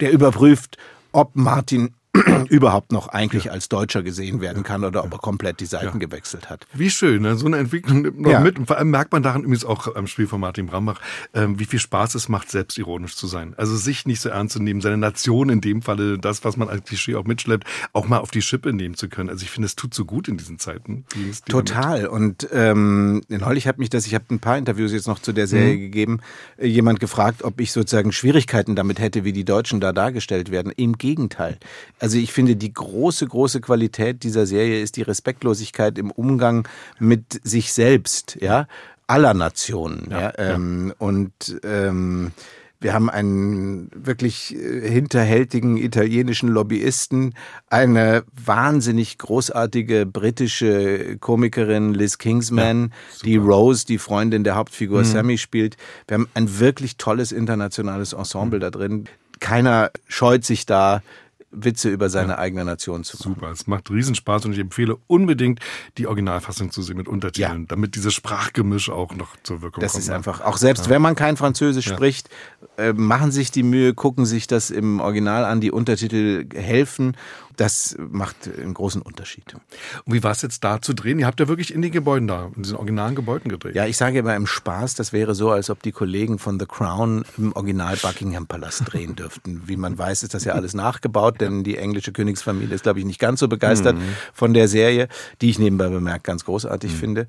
[0.00, 0.76] der überprüft,
[1.12, 1.94] ob Martin
[2.48, 3.52] überhaupt noch eigentlich ja.
[3.52, 6.66] als Deutscher gesehen werden kann oder ob er komplett die Seiten gewechselt hat.
[6.72, 7.36] Wie schön, ne?
[7.36, 8.58] so eine Entwicklung nimmt man mit.
[8.58, 11.00] Und vor allem merkt man daran übrigens auch am Spiel von Martin Brambach,
[11.34, 13.54] ähm, wie viel Spaß es macht, selbstironisch zu sein.
[13.56, 16.68] Also sich nicht so ernst zu nehmen, seine Nation in dem Falle, das, was man
[16.68, 19.28] als Klischee auch mitschleppt, auch mal auf die Schippe nehmen zu können.
[19.28, 21.04] Also ich finde, es tut so gut in diesen Zeiten.
[21.48, 22.02] Total.
[22.02, 22.12] Damit.
[22.12, 25.46] Und ähm, neulich hat mich das, ich habe ein paar Interviews jetzt noch zu der
[25.46, 25.80] Serie mhm.
[25.80, 26.20] gegeben,
[26.56, 30.72] äh, jemand gefragt, ob ich sozusagen Schwierigkeiten damit hätte, wie die Deutschen da dargestellt werden.
[30.76, 31.58] Im Gegenteil.
[31.98, 36.66] Also ich finde, die große, große Qualität dieser Serie ist die Respektlosigkeit im Umgang
[36.98, 38.66] mit sich selbst, ja,
[39.06, 40.08] aller Nationen.
[40.10, 42.32] Ja, ja, ähm, Und ähm,
[42.80, 47.34] wir haben einen wirklich äh, hinterhältigen italienischen Lobbyisten,
[47.68, 55.04] eine wahnsinnig großartige britische Komikerin Liz Kingsman, ja, die Rose, die Freundin der Hauptfigur mhm.
[55.04, 55.76] Sammy spielt.
[56.06, 58.62] Wir haben ein wirklich tolles internationales Ensemble mhm.
[58.62, 59.04] da drin.
[59.40, 61.02] Keiner scheut sich da
[61.50, 62.38] Witze über seine ja.
[62.38, 63.34] eigene Nation zu machen.
[63.34, 65.60] Super, es macht Riesenspaß und ich empfehle unbedingt,
[65.96, 67.66] die Originalfassung zu sehen mit Untertiteln, ja.
[67.68, 70.02] damit dieses Sprachgemisch auch noch zur Wirkung das kommt.
[70.02, 70.16] Das ist ne?
[70.16, 70.90] einfach, auch selbst ja.
[70.90, 72.28] wenn man kein Französisch spricht,
[72.76, 77.16] äh, machen sich die Mühe, gucken sich das im Original an, die Untertitel helfen
[77.58, 79.54] das macht einen großen Unterschied.
[80.04, 81.18] Und wie war es jetzt da zu drehen?
[81.18, 83.74] Ihr habt ja wirklich in den Gebäuden da, in diesen originalen Gebäuden gedreht.
[83.74, 86.66] Ja, ich sage immer im Spaß, das wäre so, als ob die Kollegen von The
[86.66, 89.62] Crown im Original Buckingham Palast drehen dürften.
[89.66, 93.04] Wie man weiß, ist das ja alles nachgebaut, denn die englische Königsfamilie ist, glaube ich,
[93.04, 94.14] nicht ganz so begeistert mhm.
[94.32, 95.08] von der Serie,
[95.40, 96.96] die ich nebenbei bemerkt ganz großartig mhm.
[96.96, 97.26] finde.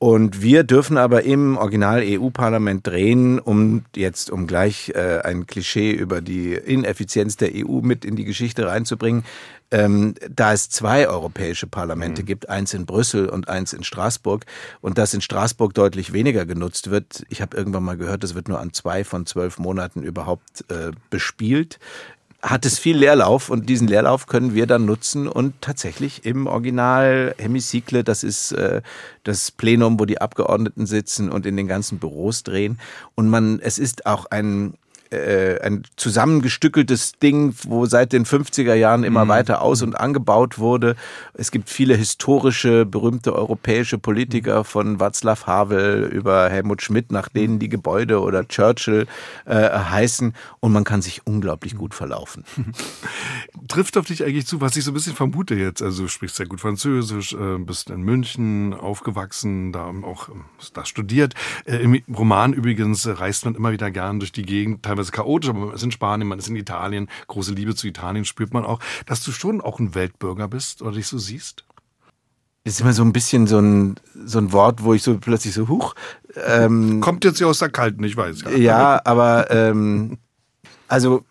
[0.00, 5.90] Und wir dürfen aber im Original EU-Parlament drehen, um jetzt, um gleich äh, ein Klischee
[5.90, 9.24] über die Ineffizienz der EU mit in die Geschichte reinzubringen,
[9.70, 12.26] ähm, da es zwei europäische Parlamente mhm.
[12.26, 14.46] gibt, eins in Brüssel und eins in Straßburg,
[14.80, 17.24] und das in Straßburg deutlich weniger genutzt wird.
[17.28, 20.92] Ich habe irgendwann mal gehört, das wird nur an zwei von zwölf Monaten überhaupt äh,
[21.10, 21.78] bespielt
[22.40, 27.34] hat es viel Leerlauf und diesen Leerlauf können wir dann nutzen und tatsächlich im Original
[27.36, 28.80] Hemicycle, das ist äh,
[29.24, 32.78] das Plenum, wo die Abgeordneten sitzen und in den ganzen Büros drehen
[33.16, 34.74] und man es ist auch ein
[35.10, 39.30] äh, ein zusammengestückeltes Ding, wo seit den 50er Jahren immer mhm.
[39.30, 40.96] weiter aus- und angebaut wurde.
[41.34, 47.58] Es gibt viele historische, berühmte europäische Politiker von Václav Havel über Helmut Schmidt, nach denen
[47.58, 49.06] die Gebäude oder Churchill
[49.46, 50.34] äh, heißen.
[50.60, 52.44] Und man kann sich unglaublich gut verlaufen.
[53.68, 55.82] Trifft auf dich eigentlich zu, was ich so ein bisschen vermute jetzt.
[55.82, 60.44] Also du sprichst sehr gut Französisch, äh, bist in München aufgewachsen, da auch ähm,
[60.74, 61.34] da studiert.
[61.64, 65.50] Äh, Im Roman übrigens reist man immer wieder gern durch die Gegend, teilweise teilweise chaotisch,
[65.50, 68.64] aber man ist in Spanien, man ist in Italien, große Liebe zu Italien spürt man
[68.64, 71.64] auch, dass du schon auch ein Weltbürger bist oder dich so siehst?
[72.64, 75.68] ist immer so ein bisschen so ein, so ein Wort, wo ich so plötzlich so,
[75.68, 75.94] huch.
[76.46, 78.42] Ähm, Kommt jetzt ja aus der Kalten, ich weiß.
[78.42, 80.18] Ja, ja aber ähm,
[80.86, 81.24] also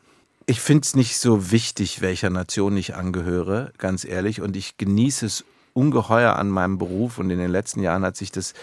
[0.48, 4.42] ich finde es nicht so wichtig, welcher Nation ich angehöre, ganz ehrlich.
[4.42, 8.32] Und ich genieße es ungeheuer an meinem Beruf und in den letzten Jahren hat sich
[8.32, 8.56] das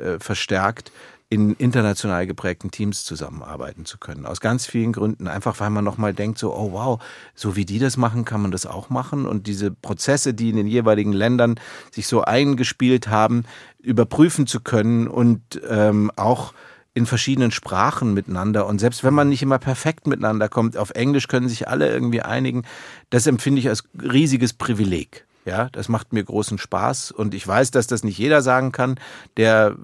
[0.00, 0.90] äh, verstärkt,
[1.32, 4.26] in international geprägten Teams zusammenarbeiten zu können.
[4.26, 5.28] Aus ganz vielen Gründen.
[5.28, 7.02] Einfach weil man nochmal denkt, so, oh wow,
[7.34, 9.24] so wie die das machen, kann man das auch machen.
[9.24, 11.54] Und diese Prozesse, die in den jeweiligen Ländern
[11.90, 13.44] sich so eingespielt haben,
[13.78, 16.52] überprüfen zu können und ähm, auch
[16.92, 18.66] in verschiedenen Sprachen miteinander.
[18.66, 22.20] Und selbst wenn man nicht immer perfekt miteinander kommt, auf Englisch können sich alle irgendwie
[22.20, 22.64] einigen.
[23.08, 25.24] Das empfinde ich als riesiges Privileg.
[25.44, 28.96] Ja, das macht mir großen Spaß und ich weiß, dass das nicht jeder sagen kann,
[29.36, 29.74] der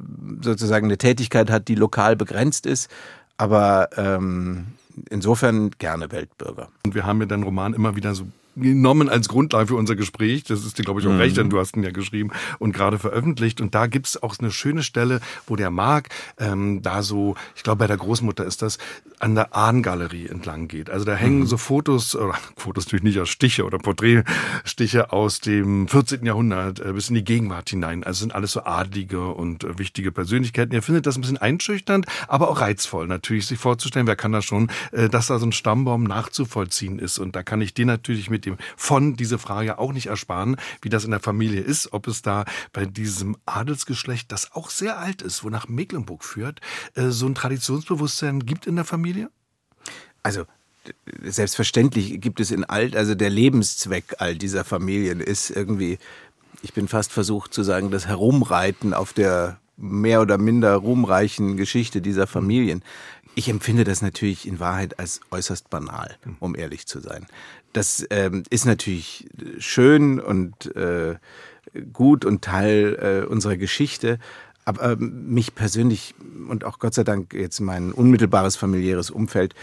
[0.40, 2.88] sozusagen eine Tätigkeit hat, die lokal begrenzt ist.
[3.38, 4.68] Aber ähm,
[5.10, 6.68] insofern gerne Weltbürger.
[6.84, 8.26] Und wir haben ja deinen Roman immer wieder so
[8.60, 10.44] genommen als Grundlage für unser Gespräch.
[10.44, 11.18] Das ist dir, glaube ich, auch mhm.
[11.18, 13.60] recht, denn du hast ihn ja geschrieben und gerade veröffentlicht.
[13.60, 17.62] Und da gibt es auch eine schöne Stelle, wo der Marc ähm, da so, ich
[17.62, 18.78] glaube, bei der Großmutter ist das,
[19.18, 20.90] an der Ahnengalerie entlang geht.
[20.90, 21.46] Also da hängen mhm.
[21.46, 26.24] so Fotos, oder Fotos natürlich nicht aus Stiche oder Porträtstiche aus dem 14.
[26.24, 28.04] Jahrhundert äh, bis in die Gegenwart hinein.
[28.04, 30.72] Also sind alles so adlige und äh, wichtige Persönlichkeiten.
[30.72, 34.44] Ihr findet das ein bisschen einschüchternd, aber auch reizvoll natürlich, sich vorzustellen, wer kann das
[34.44, 37.18] schon, äh, dass da so ein Stammbaum nachzuvollziehen ist.
[37.18, 40.88] Und da kann ich dir natürlich mit dem von diese Frage auch nicht ersparen, wie
[40.88, 45.22] das in der Familie ist, ob es da bei diesem Adelsgeschlecht, das auch sehr alt
[45.22, 46.60] ist, wonach Mecklenburg führt,
[46.94, 49.30] äh, so ein Traditionsbewusstsein gibt in der Familie?
[50.22, 50.44] Also
[51.22, 55.98] selbstverständlich gibt es in alt, also der Lebenszweck all dieser Familien ist irgendwie,
[56.62, 62.00] ich bin fast versucht zu sagen, das Herumreiten auf der mehr oder minder ruhmreichen Geschichte
[62.00, 62.82] dieser Familien.
[63.38, 67.28] Ich empfinde das natürlich in Wahrheit als äußerst banal, um ehrlich zu sein.
[67.72, 69.28] Das ähm, ist natürlich
[69.60, 71.14] schön und äh,
[71.92, 74.18] gut und Teil äh, unserer Geschichte.
[74.64, 76.16] Aber äh, mich persönlich
[76.48, 79.54] und auch Gott sei Dank jetzt mein unmittelbares familiäres Umfeld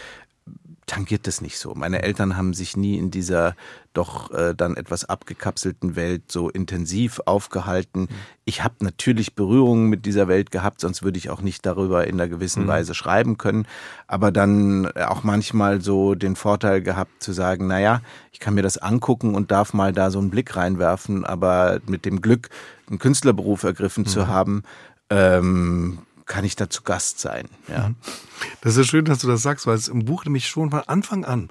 [0.86, 1.74] tangiert das nicht so.
[1.74, 3.56] Meine Eltern haben sich nie in dieser
[3.92, 8.02] doch äh, dann etwas abgekapselten Welt so intensiv aufgehalten.
[8.02, 8.08] Mhm.
[8.44, 12.14] Ich habe natürlich Berührungen mit dieser Welt gehabt, sonst würde ich auch nicht darüber in
[12.14, 12.68] einer gewissen mhm.
[12.68, 13.66] Weise schreiben können.
[14.06, 18.78] Aber dann auch manchmal so den Vorteil gehabt zu sagen, naja, ich kann mir das
[18.78, 22.48] angucken und darf mal da so einen Blick reinwerfen, aber mit dem Glück,
[22.88, 24.08] einen Künstlerberuf ergriffen mhm.
[24.08, 24.62] zu haben,
[25.10, 27.48] ähm, kann ich da zu Gast sein.
[27.68, 27.88] Ja.
[27.88, 27.96] Mhm.
[28.60, 31.24] Das ist schön, dass du das sagst, weil es im Buch nämlich schon von Anfang
[31.24, 31.48] an,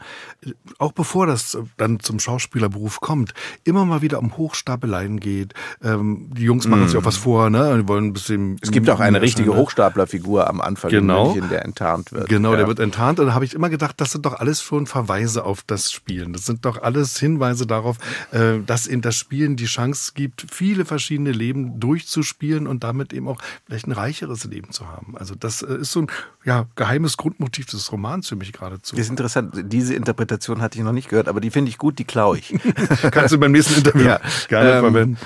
[0.78, 3.34] auch bevor das dann zum Schauspielerberuf kommt,
[3.64, 5.54] immer mal wieder um Hochstapeleien geht.
[5.84, 6.88] Ähm, die Jungs machen mm.
[6.90, 7.78] sich auch was vor, ne?
[7.82, 8.58] Die wollen ein bisschen.
[8.62, 11.28] Es gibt auch eine richtige Hochstaplerfigur am Anfang genau.
[11.28, 12.30] in München, der enttarnt wird.
[12.30, 12.58] Genau, ja.
[12.58, 13.20] der wird enttarnt.
[13.20, 16.34] Und da habe ich immer gedacht, das sind doch alles schon Verweise auf das Spielen.
[16.34, 17.98] Das sind doch alles Hinweise darauf,
[18.32, 23.28] äh, dass eben das Spielen die Chance gibt, viele verschiedene Leben durchzuspielen und damit eben
[23.28, 25.18] auch vielleicht ein reicheres Leben zu haben.
[25.18, 26.08] Also das äh, ist so ein
[26.44, 28.96] ja, geheimes Grundmotiv des Romans für mich geradezu.
[28.96, 29.54] Das ist interessant.
[29.56, 32.56] Diese Interpretation hatte ich noch nicht gehört, aber die finde ich gut, die klaue ich.
[33.12, 35.18] Kannst du beim nächsten Interview ja, gerne ähm, verwenden.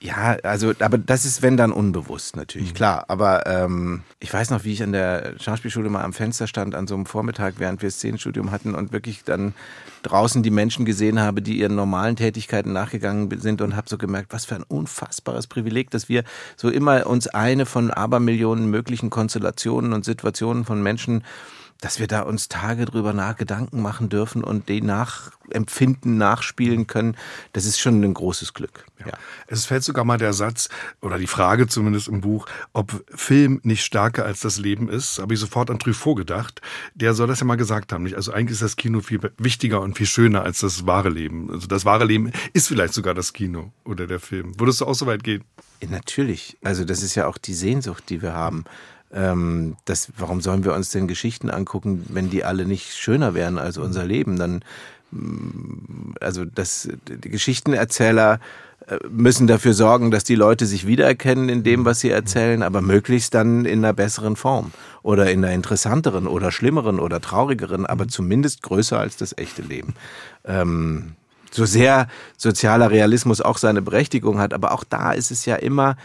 [0.00, 2.74] Ja, also, aber das ist, wenn dann unbewusst natürlich, mhm.
[2.74, 3.04] klar.
[3.08, 6.86] Aber ähm, ich weiß noch, wie ich an der Schauspielschule mal am Fenster stand, an
[6.86, 9.52] so einem Vormittag, während wir das Szenenstudium hatten und wirklich dann
[10.02, 14.32] draußen die Menschen gesehen habe, die ihren normalen Tätigkeiten nachgegangen sind und habe so gemerkt,
[14.32, 16.24] was für ein unfassbares Privileg, dass wir
[16.56, 21.24] so immer uns eine von Abermillionen möglichen Konstellationen und Situationen von Menschen
[21.80, 27.16] dass wir da uns Tage drüber nach Gedanken machen dürfen und die nachempfinden, nachspielen können,
[27.52, 28.84] das ist schon ein großes Glück.
[28.98, 29.06] Ja.
[29.06, 29.12] ja.
[29.46, 30.68] Es fällt sogar mal der Satz
[31.00, 35.20] oder die Frage zumindest im Buch, ob Film nicht stärker als das Leben ist.
[35.20, 36.60] Habe ich sofort an Truffaut gedacht.
[36.94, 38.02] Der soll das ja mal gesagt haben.
[38.02, 38.16] Nicht?
[38.16, 41.48] Also eigentlich ist das Kino viel wichtiger und viel schöner als das wahre Leben.
[41.50, 44.58] Also das wahre Leben ist vielleicht sogar das Kino oder der Film.
[44.58, 45.44] Würdest du auch so weit gehen?
[45.88, 46.58] Natürlich.
[46.64, 48.64] Also das ist ja auch die Sehnsucht, die wir haben
[49.12, 53.58] ähm, das, warum sollen wir uns denn Geschichten angucken, wenn die alle nicht schöner wären
[53.58, 54.38] als unser Leben?
[54.38, 54.62] Dann,
[55.10, 58.38] mm, also das, die Geschichtenerzähler
[58.86, 62.82] äh, müssen dafür sorgen, dass die Leute sich wiedererkennen in dem, was sie erzählen, aber
[62.82, 68.08] möglichst dann in einer besseren Form oder in einer interessanteren oder schlimmeren oder traurigeren, aber
[68.08, 69.94] zumindest größer als das echte Leben.
[70.44, 71.12] Ähm,
[71.50, 75.96] so sehr sozialer Realismus auch seine Berechtigung hat, aber auch da ist es ja immer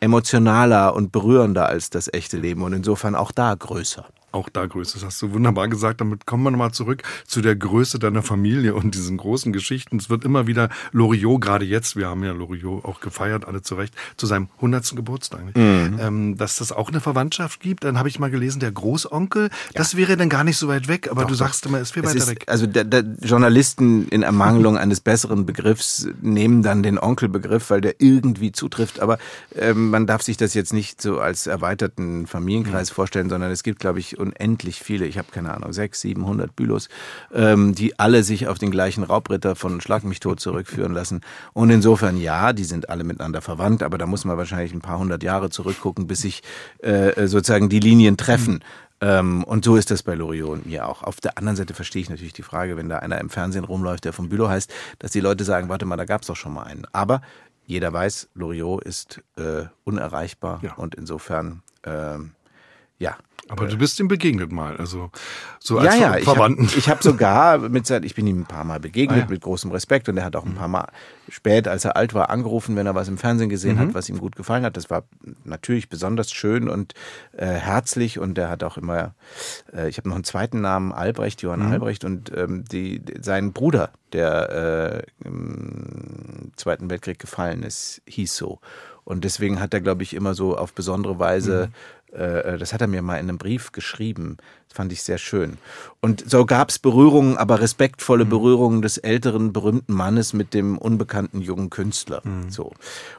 [0.00, 4.06] emotionaler und berührender als das echte Leben und insofern auch da größer.
[4.30, 6.00] Auch da Größe, das hast du wunderbar gesagt.
[6.02, 9.96] Damit kommen wir nochmal zurück zu der Größe deiner Familie und diesen großen Geschichten.
[9.96, 13.94] Es wird immer wieder Loriot, gerade jetzt, wir haben ja Loriot auch gefeiert, alle zurecht,
[14.18, 14.96] zu seinem 100.
[14.96, 15.56] Geburtstag.
[15.56, 15.98] Mhm.
[15.98, 17.84] Ähm, dass das auch eine Verwandtschaft gibt.
[17.84, 19.50] Dann habe ich mal gelesen, der Großonkel, ja.
[19.74, 22.06] das wäre dann gar nicht so weit weg, aber doch, du sagst immer, es wäre
[22.06, 22.44] weiter ist, weg.
[22.48, 27.94] Also der, der Journalisten in Ermangelung eines besseren Begriffs nehmen dann den Onkelbegriff, weil der
[27.98, 29.00] irgendwie zutrifft.
[29.00, 29.18] Aber
[29.56, 32.94] ähm, man darf sich das jetzt nicht so als erweiterten Familienkreis mhm.
[32.94, 36.88] vorstellen, sondern es gibt, glaube ich, unendlich viele, ich habe keine Ahnung, sechs, siebenhundert Bülos,
[37.32, 41.20] ähm, die alle sich auf den gleichen Raubritter von Schlag mich tot zurückführen lassen.
[41.52, 44.98] Und insofern, ja, die sind alle miteinander verwandt, aber da muss man wahrscheinlich ein paar
[44.98, 46.42] hundert Jahre zurückgucken, bis sich
[46.78, 48.54] äh, sozusagen die Linien treffen.
[48.54, 48.60] Mhm.
[49.00, 51.02] Ähm, und so ist das bei Loriot und mir auch.
[51.02, 54.04] Auf der anderen Seite verstehe ich natürlich die Frage, wenn da einer im Fernsehen rumläuft,
[54.04, 56.52] der vom Bülow heißt, dass die Leute sagen, warte mal, da gab es doch schon
[56.52, 56.84] mal einen.
[56.92, 57.22] Aber
[57.64, 60.74] jeder weiß, Loriot ist äh, unerreichbar ja.
[60.74, 62.18] und insofern, äh,
[62.98, 63.16] ja,
[63.48, 65.10] aber du bist ihm begegnet mal, also
[65.58, 66.64] so als ja, ja, Verwandten.
[66.76, 69.30] Ich habe hab sogar mit sein, ich bin ihm ein paar Mal begegnet ah, ja.
[69.30, 70.88] mit großem Respekt und er hat auch ein paar Mal
[71.28, 73.80] spät, als er alt war, angerufen, wenn er was im Fernsehen gesehen mhm.
[73.80, 74.76] hat, was ihm gut gefallen hat.
[74.76, 75.04] Das war
[75.44, 76.94] natürlich besonders schön und
[77.32, 79.14] äh, herzlich und er hat auch immer,
[79.74, 81.72] äh, ich habe noch einen zweiten Namen, Albrecht, Johann mhm.
[81.72, 88.60] Albrecht und ähm, die, sein Bruder, der äh, im Zweiten Weltkrieg gefallen ist, hieß so.
[89.04, 92.72] Und deswegen hat er, glaube ich, immer so auf besondere Weise mhm äh, äh, das
[92.72, 94.38] hat er mir mal in einem Brief geschrieben.
[94.68, 95.58] Das fand ich sehr schön.
[96.00, 98.28] Und so gab es Berührungen, aber respektvolle mhm.
[98.28, 102.20] Berührungen des älteren, berühmten Mannes mit dem unbekannten jungen Künstler.
[102.22, 102.50] Mhm.
[102.50, 102.72] So.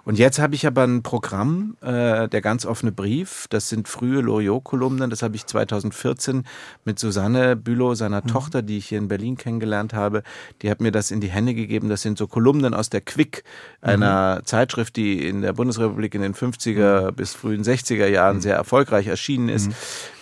[0.05, 3.47] Und jetzt habe ich aber ein Programm, äh, der ganz offene Brief.
[3.49, 5.09] Das sind frühe Loriot-Kolumnen.
[5.09, 6.45] Das habe ich 2014
[6.85, 8.27] mit Susanne Bülow, seiner mhm.
[8.27, 10.23] Tochter, die ich hier in Berlin kennengelernt habe.
[10.61, 11.89] Die hat mir das in die Hände gegeben.
[11.89, 13.43] Das sind so Kolumnen aus der Quick,
[13.81, 14.45] einer mhm.
[14.45, 17.15] Zeitschrift, die in der Bundesrepublik in den 50er mhm.
[17.15, 18.41] bis frühen 60er Jahren mhm.
[18.41, 19.71] sehr erfolgreich erschienen ist,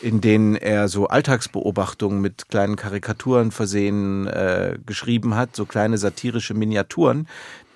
[0.01, 6.53] in denen er so Alltagsbeobachtungen mit kleinen Karikaturen versehen äh, geschrieben hat, so kleine satirische
[6.53, 7.27] Miniaturen,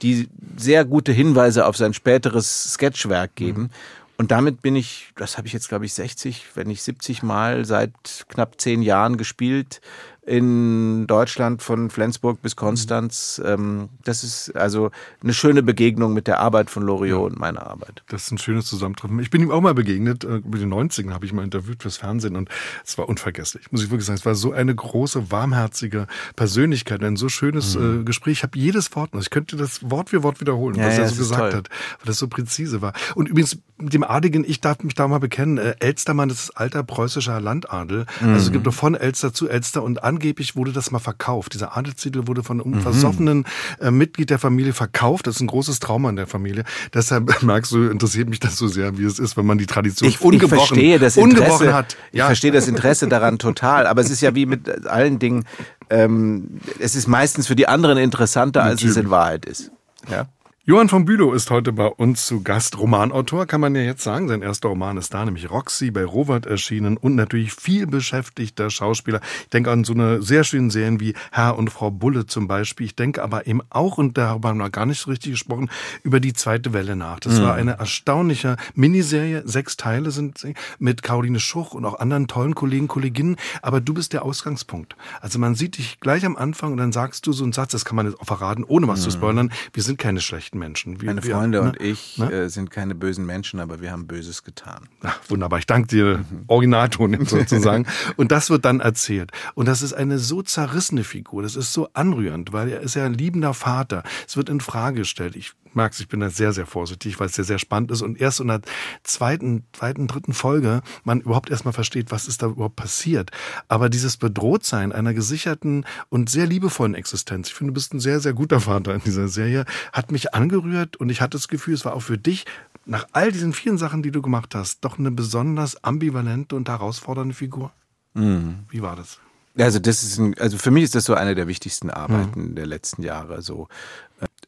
[0.04, 3.64] die sehr gute Hinweise auf sein späteres Sketchwerk geben.
[3.64, 3.70] Mhm.
[4.18, 7.66] Und damit bin ich, das habe ich jetzt, glaube ich, 60, wenn nicht 70 Mal
[7.66, 9.82] seit knapp zehn Jahren gespielt
[10.24, 13.42] in Deutschland von Flensburg bis Konstanz.
[13.44, 14.92] Ähm, das ist also
[15.24, 17.26] eine schöne Begegnung mit der Arbeit von Loriot ja.
[17.26, 18.04] und meiner Arbeit.
[18.08, 19.18] Das ist ein schönes Zusammentreffen.
[19.20, 20.24] Ich bin ihm auch mal begegnet.
[20.24, 22.50] Äh, über den 90er habe ich mal interviewt fürs Fernsehen und
[22.86, 23.72] es war unvergesslich.
[23.72, 24.20] Muss ich wirklich sagen.
[24.20, 26.06] Es war so eine große, warmherzige
[26.36, 28.02] Persönlichkeit, ein so schönes mhm.
[28.02, 28.40] äh, Gespräch.
[28.40, 29.22] Ich habe jedes Wort noch.
[29.22, 31.54] Ich könnte das Wort für Wort wiederholen, ja, was ja, er so gesagt toll.
[31.54, 32.94] hat, weil das so präzise war.
[33.16, 36.52] Und übrigens mit dem Adigen, ich darf mich da mal bekennen, äh, Elstermann das ist
[36.52, 38.06] alter preußischer Landadel.
[38.22, 38.30] Mhm.
[38.30, 41.54] Also es gibt noch von Elster zu Elster und angeblich wurde das mal verkauft.
[41.54, 42.82] Dieser Adelstitel wurde von einem mhm.
[42.82, 43.46] versoffenen
[43.80, 45.26] äh, Mitglied der Familie verkauft.
[45.28, 46.66] Das ist ein großes Trauma in der Familie.
[46.94, 50.10] Deshalb merkst du, interessiert mich das so sehr, wie es ist, wenn man die Tradition
[50.10, 51.96] ich, ungebrochen, ich verstehe das Interesse, hat.
[52.12, 52.26] Ja.
[52.26, 53.88] Ich verstehe das Interesse daran total.
[53.88, 55.46] Aber es ist ja wie mit allen Dingen,
[55.90, 59.72] ähm, es ist meistens für die anderen interessanter, als es in Wahrheit ist.
[60.10, 60.28] Ja.
[60.64, 62.78] Johann von Bülow ist heute bei uns zu Gast.
[62.78, 64.28] Romanautor kann man ja jetzt sagen.
[64.28, 69.22] Sein erster Roman ist da, nämlich Roxy bei Robert erschienen und natürlich viel beschäftigter Schauspieler.
[69.42, 72.86] Ich denke an so eine sehr schöne Serien wie Herr und Frau Bulle zum Beispiel.
[72.86, 75.68] Ich denke aber eben auch, und darüber haben wir gar nicht so richtig gesprochen,
[76.04, 77.20] über die zweite Welle nach.
[77.20, 77.44] Das mhm.
[77.44, 79.42] war eine erstaunliche Miniserie.
[79.46, 83.38] Sechs Teile sind sie mit Caroline Schuch und auch anderen tollen Kollegen, Kolleginnen.
[83.64, 84.96] Aber du bist der Ausgangspunkt.
[85.22, 87.84] Also man sieht dich gleich am Anfang und dann sagst du so einen Satz, das
[87.84, 89.04] kann man jetzt auch verraten, ohne was mhm.
[89.06, 89.52] zu spoilern.
[89.74, 91.02] Wir sind keine schlechten schlechten Menschen.
[91.02, 91.70] Wir, Meine Freunde wir, ne?
[91.70, 92.32] und ich ne?
[92.32, 94.88] äh, sind keine bösen Menschen, aber wir haben Böses getan.
[95.02, 95.60] Ach, wunderbar.
[95.60, 96.44] Ich danke dir, mhm.
[96.48, 97.86] Originalton sozusagen.
[98.18, 99.32] und das wird dann erzählt.
[99.56, 101.44] Und das ist eine so zerrissene Figur.
[101.44, 104.04] Das ist so anrührend, weil er ist ja ein liebender Vater.
[104.28, 105.36] Es wird in Frage gestellt.
[105.36, 108.20] Ich Max, ich bin da sehr, sehr vorsichtig, weil es sehr, sehr spannend ist und
[108.20, 108.62] erst in der
[109.04, 113.32] zweiten, zweiten, dritten Folge man überhaupt erstmal versteht, was ist da überhaupt passiert.
[113.68, 118.20] Aber dieses Bedrohtsein einer gesicherten und sehr liebevollen Existenz, ich finde, du bist ein sehr,
[118.20, 121.86] sehr guter Vater in dieser Serie, hat mich angerührt und ich hatte das Gefühl, es
[121.86, 122.46] war auch für dich
[122.86, 127.36] nach all diesen vielen Sachen, die du gemacht hast, doch eine besonders ambivalente und herausfordernde
[127.36, 127.72] Figur.
[128.14, 128.60] Mhm.
[128.70, 129.20] Wie war das?
[129.58, 132.56] Also das ist ein, also für mich ist das so eine der wichtigsten Arbeiten mhm.
[132.56, 133.42] der letzten Jahre.
[133.42, 133.68] So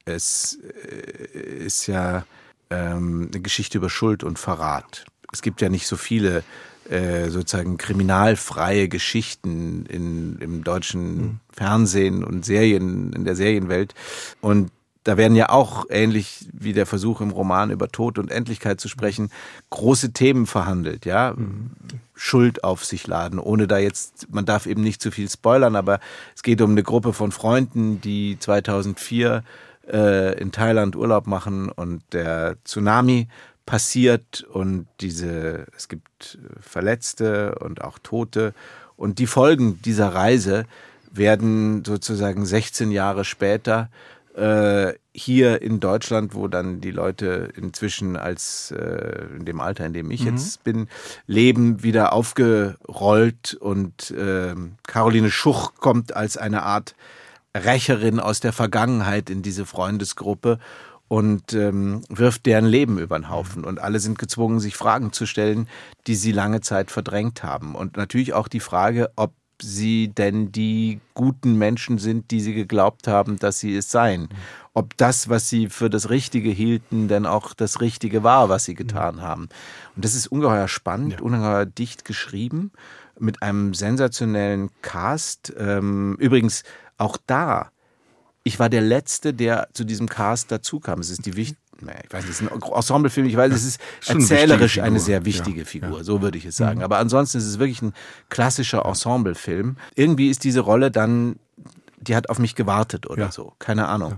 [0.06, 2.26] es äh, ist ja
[2.70, 5.06] ähm, eine Geschichte über Schuld und Verrat.
[5.32, 6.44] Es gibt ja nicht so viele
[6.90, 11.40] äh, sozusagen kriminalfreie Geschichten in, im deutschen mhm.
[11.52, 13.94] Fernsehen und Serien, in der Serienwelt.
[14.42, 14.70] Und
[15.04, 18.88] da werden ja auch, ähnlich wie der Versuch im Roman über Tod und Endlichkeit zu
[18.88, 19.32] sprechen,
[19.70, 21.34] große Themen verhandelt, ja.
[21.36, 21.72] Mhm.
[22.16, 26.00] Schuld auf sich laden, ohne da jetzt, man darf eben nicht zu viel spoilern, aber
[26.36, 29.44] es geht um eine Gruppe von Freunden, die 2004
[29.94, 33.28] äh, in Thailand Urlaub machen und der Tsunami
[33.66, 38.54] passiert und diese, es gibt Verletzte und auch Tote
[38.98, 40.66] und die Folgen dieser Reise
[41.12, 43.90] werden sozusagen 16 Jahre später
[44.36, 49.94] äh, hier in Deutschland, wo dann die Leute inzwischen als äh, in dem Alter, in
[49.94, 50.32] dem ich mhm.
[50.32, 50.88] jetzt bin,
[51.28, 54.56] leben, wieder aufgerollt und äh,
[54.88, 56.96] Caroline Schuch kommt als eine Art
[57.56, 60.60] Rächerin aus der Vergangenheit in diese Freundesgruppe
[61.08, 63.64] und ähm, wirft deren Leben über den Haufen.
[63.64, 65.68] Und alle sind gezwungen, sich Fragen zu stellen,
[66.08, 67.76] die sie lange Zeit verdrängt haben.
[67.76, 73.08] Und natürlich auch die Frage, ob sie denn die guten Menschen sind, die sie geglaubt
[73.08, 74.28] haben, dass sie es seien.
[74.74, 78.74] Ob das, was sie für das Richtige hielten, denn auch das Richtige war, was sie
[78.74, 79.50] getan haben.
[79.96, 81.20] Und das ist ungeheuer spannend, ja.
[81.20, 82.72] ungeheuer dicht geschrieben,
[83.20, 85.54] mit einem sensationellen Cast.
[85.58, 86.64] Ähm, übrigens,
[86.98, 87.72] auch da,
[88.44, 91.00] ich war der Letzte, der zu diesem Cast dazukam.
[91.00, 93.82] Es ist die wichtig ich weiß nicht, es ist ein Ensemblefilm, ich weiß, es ist
[94.08, 96.04] erzählerisch eine, eine sehr wichtige ja, Figur, ja.
[96.04, 96.78] so würde ich es sagen.
[96.78, 96.84] Mhm.
[96.84, 97.94] Aber ansonsten ist es wirklich ein
[98.30, 99.78] klassischer Ensemblefilm.
[99.96, 101.38] Irgendwie ist diese Rolle dann,
[102.00, 104.16] die hat auf mich gewartet oder so, keine Ahnung.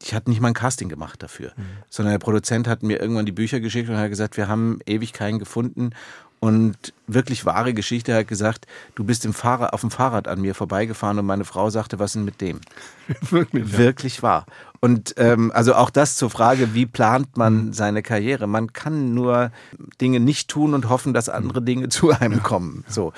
[0.00, 1.62] Ich hatte nicht mal ein Casting gemacht dafür, mhm.
[1.90, 5.12] sondern der Produzent hat mir irgendwann die Bücher geschickt und hat gesagt, wir haben ewig
[5.12, 5.90] keinen gefunden
[6.40, 6.76] und
[7.06, 8.14] wirklich wahre Geschichte.
[8.14, 11.70] Hat gesagt, du bist im Fahrrad, auf dem Fahrrad an mir vorbeigefahren und meine Frau
[11.70, 12.60] sagte, was ist denn mit dem?
[13.30, 13.78] wirklich, ja.
[13.78, 14.46] wirklich wahr.
[14.80, 17.72] Und ähm, also auch das zur Frage, wie plant man mhm.
[17.72, 18.46] seine Karriere?
[18.46, 19.50] Man kann nur
[20.00, 22.84] Dinge nicht tun und hoffen, dass andere Dinge zu einem kommen.
[22.88, 23.12] So.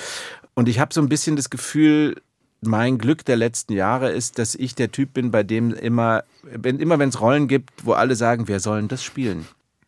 [0.55, 2.17] Und ich habe so ein bisschen das Gefühl,
[2.63, 6.79] mein Glück der letzten Jahre ist, dass ich der Typ bin, bei dem immer, wenn
[6.79, 9.47] immer wenn es Rollen gibt, wo alle sagen, wer sollen das spielen,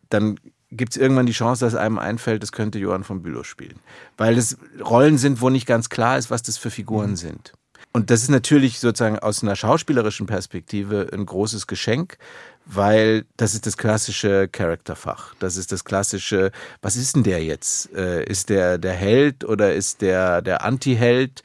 [0.09, 0.39] dann
[0.73, 3.79] gibt es irgendwann die Chance, dass einem einfällt, das könnte Johann von Bülow spielen.
[4.17, 7.15] Weil es Rollen sind, wo nicht ganz klar ist, was das für Figuren mhm.
[7.15, 7.53] sind.
[7.95, 12.17] Und das ist natürlich sozusagen aus einer schauspielerischen Perspektive ein großes Geschenk,
[12.65, 15.35] weil das ist das klassische Charakterfach.
[15.39, 16.51] Das ist das klassische,
[16.81, 17.93] was ist denn der jetzt?
[17.93, 21.43] Äh, ist der der Held oder ist der der Anti-Held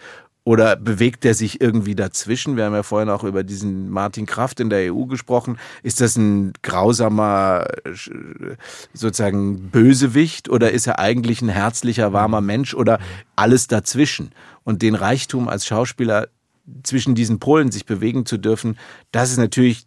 [0.48, 2.56] oder bewegt er sich irgendwie dazwischen?
[2.56, 5.58] Wir haben ja vorhin auch über diesen Martin Kraft in der EU gesprochen.
[5.82, 7.66] Ist das ein grausamer,
[8.94, 12.98] sozusagen Bösewicht oder ist er eigentlich ein herzlicher, warmer Mensch oder
[13.36, 14.30] alles dazwischen?
[14.64, 16.28] Und den Reichtum als Schauspieler
[16.82, 18.78] zwischen diesen Polen sich bewegen zu dürfen,
[19.12, 19.86] das ist natürlich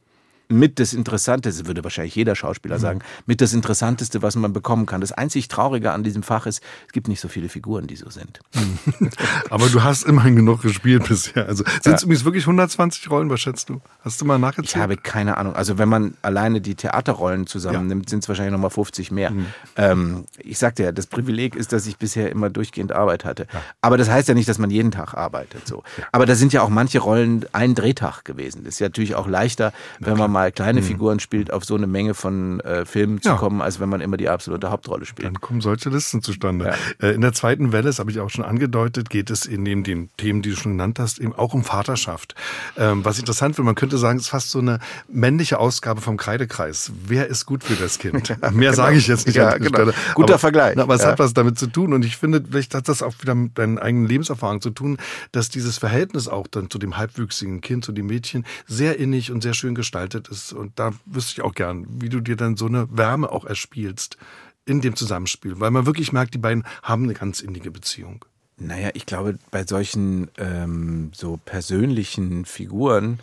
[0.52, 2.82] mit das Interessanteste, würde wahrscheinlich jeder Schauspieler mhm.
[2.82, 5.02] sagen, mit das Interessanteste, was man bekommen kann.
[5.02, 8.10] Das einzig Traurige an diesem Fach ist, es gibt nicht so viele Figuren, die so
[8.10, 8.40] sind.
[9.50, 11.48] Aber du hast immerhin genug gespielt bisher.
[11.48, 12.06] Also sind es ja.
[12.06, 13.82] übrigens wirklich 120 Rollen, was schätzt du?
[14.04, 14.76] Hast du mal nachgezählt?
[14.76, 15.56] Ich habe keine Ahnung.
[15.56, 18.10] Also wenn man alleine die Theaterrollen zusammennimmt, ja.
[18.10, 19.32] sind es wahrscheinlich nochmal 50 mehr.
[19.32, 19.46] Mhm.
[19.76, 23.48] Ähm, ich sagte ja, das Privileg ist, dass ich bisher immer durchgehend Arbeit hatte.
[23.54, 23.62] Ja.
[23.82, 25.68] Aber das heißt ja nicht, dass man jeden Tag arbeitet.
[25.68, 25.84] So.
[26.12, 28.64] Aber da sind ja auch manche Rollen ein Drehtag gewesen.
[28.64, 30.86] Das ist ja natürlich auch leichter, wenn man mal mal kleine mhm.
[30.86, 33.36] Figuren spielt, auf so eine Menge von äh, Filmen zu ja.
[33.36, 35.28] kommen, als wenn man immer die absolute Hauptrolle spielt.
[35.28, 36.74] Dann kommen solche Listen zustande.
[37.00, 37.08] Ja.
[37.08, 39.84] Äh, in der zweiten Welle, das habe ich auch schon angedeutet, geht es in den,
[39.84, 42.36] den Themen, die du schon genannt hast, eben auch um Vaterschaft.
[42.78, 46.18] Ähm, was interessant wird, man könnte sagen, es ist fast so eine männliche Ausgabe vom
[46.18, 46.92] Kreidekreis.
[47.06, 48.12] Wer ist gut für das Kind?
[48.32, 48.84] Ja, Mehr genau.
[48.84, 49.92] sage ich jetzt nicht ja, genau.
[50.14, 50.78] Guter aber, Vergleich.
[50.78, 53.36] aber es hat was damit zu tun und ich finde, vielleicht hat das auch wieder
[53.36, 54.98] mit deinen eigenen Lebenserfahrungen zu tun,
[55.32, 59.42] dass dieses Verhältnis auch dann zu dem halbwüchsigen Kind, zu dem Mädchen sehr innig und
[59.42, 62.66] sehr schön gestaltet ist und da wüsste ich auch gern, wie du dir dann so
[62.66, 64.18] eine Wärme auch erspielst
[64.66, 68.26] in dem Zusammenspiel, weil man wirklich merkt, die beiden haben eine ganz innige Beziehung.
[68.58, 73.20] Naja, ich glaube, bei solchen ähm, so persönlichen Figuren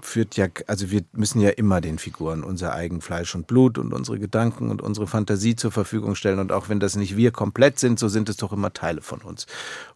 [0.00, 3.92] führt ja, also wir müssen ja immer den Figuren unser eigen Fleisch und Blut und
[3.92, 6.38] unsere Gedanken und unsere Fantasie zur Verfügung stellen.
[6.38, 9.20] Und auch wenn das nicht wir komplett sind, so sind es doch immer Teile von
[9.20, 9.46] uns.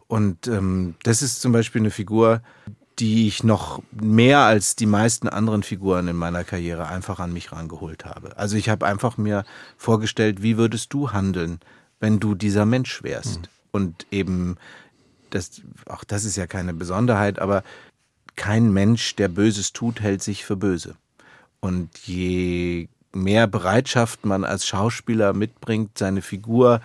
[0.07, 2.41] Und ähm, das ist zum Beispiel eine Figur,
[2.99, 7.51] die ich noch mehr als die meisten anderen Figuren in meiner Karriere einfach an mich
[7.51, 8.37] rangeholt habe.
[8.37, 9.45] Also ich habe einfach mir
[9.77, 11.59] vorgestellt, wie würdest du handeln,
[11.99, 13.41] wenn du dieser Mensch wärst?
[13.41, 13.47] Mhm.
[13.71, 14.57] Und eben,
[15.29, 17.63] das, auch das ist ja keine Besonderheit, aber
[18.35, 20.95] kein Mensch, der Böses tut, hält sich für böse.
[21.61, 26.81] Und je mehr Bereitschaft man als Schauspieler mitbringt, seine Figur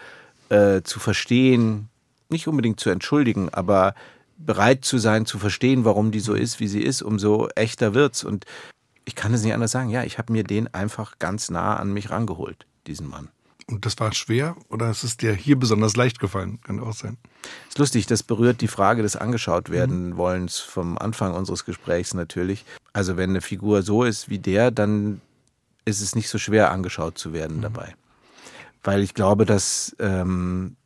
[0.48, 1.88] äh, zu verstehen,
[2.28, 3.94] nicht unbedingt zu entschuldigen, aber
[4.36, 8.24] bereit zu sein, zu verstehen, warum die so ist, wie sie ist, umso echter wird's.
[8.24, 8.44] Und
[9.04, 9.90] ich kann es nicht anders sagen.
[9.90, 13.28] Ja, ich habe mir den einfach ganz nah an mich rangeholt, diesen Mann.
[13.66, 16.60] Und das war schwer oder ist es dir hier besonders leicht gefallen?
[16.62, 17.16] Kann auch sein.
[17.68, 20.16] Ist lustig, das berührt die Frage des angeschaut werden mhm.
[20.18, 22.64] wollens vom Anfang unseres Gesprächs natürlich.
[22.92, 25.22] Also wenn eine Figur so ist wie der, dann
[25.86, 27.62] ist es nicht so schwer angeschaut zu werden mhm.
[27.62, 27.94] dabei.
[28.82, 30.76] Weil ich glaube, dass ähm,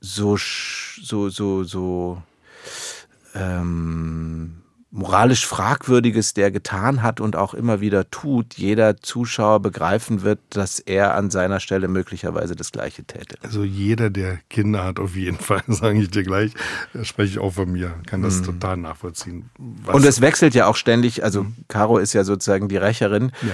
[0.00, 2.22] so, so, so, so
[3.34, 4.60] ähm,
[4.92, 10.80] moralisch Fragwürdiges der getan hat und auch immer wieder tut, jeder Zuschauer begreifen wird, dass
[10.80, 13.36] er an seiner Stelle möglicherweise das Gleiche täte.
[13.42, 16.52] Also jeder, der Kinder hat, auf jeden Fall, sage ich dir gleich,
[17.02, 18.46] spreche ich auch von mir, kann das mhm.
[18.46, 19.50] total nachvollziehen.
[19.86, 21.54] Und es wechselt ja auch ständig, also mhm.
[21.68, 23.30] Caro ist ja sozusagen die Rächerin.
[23.42, 23.52] Ja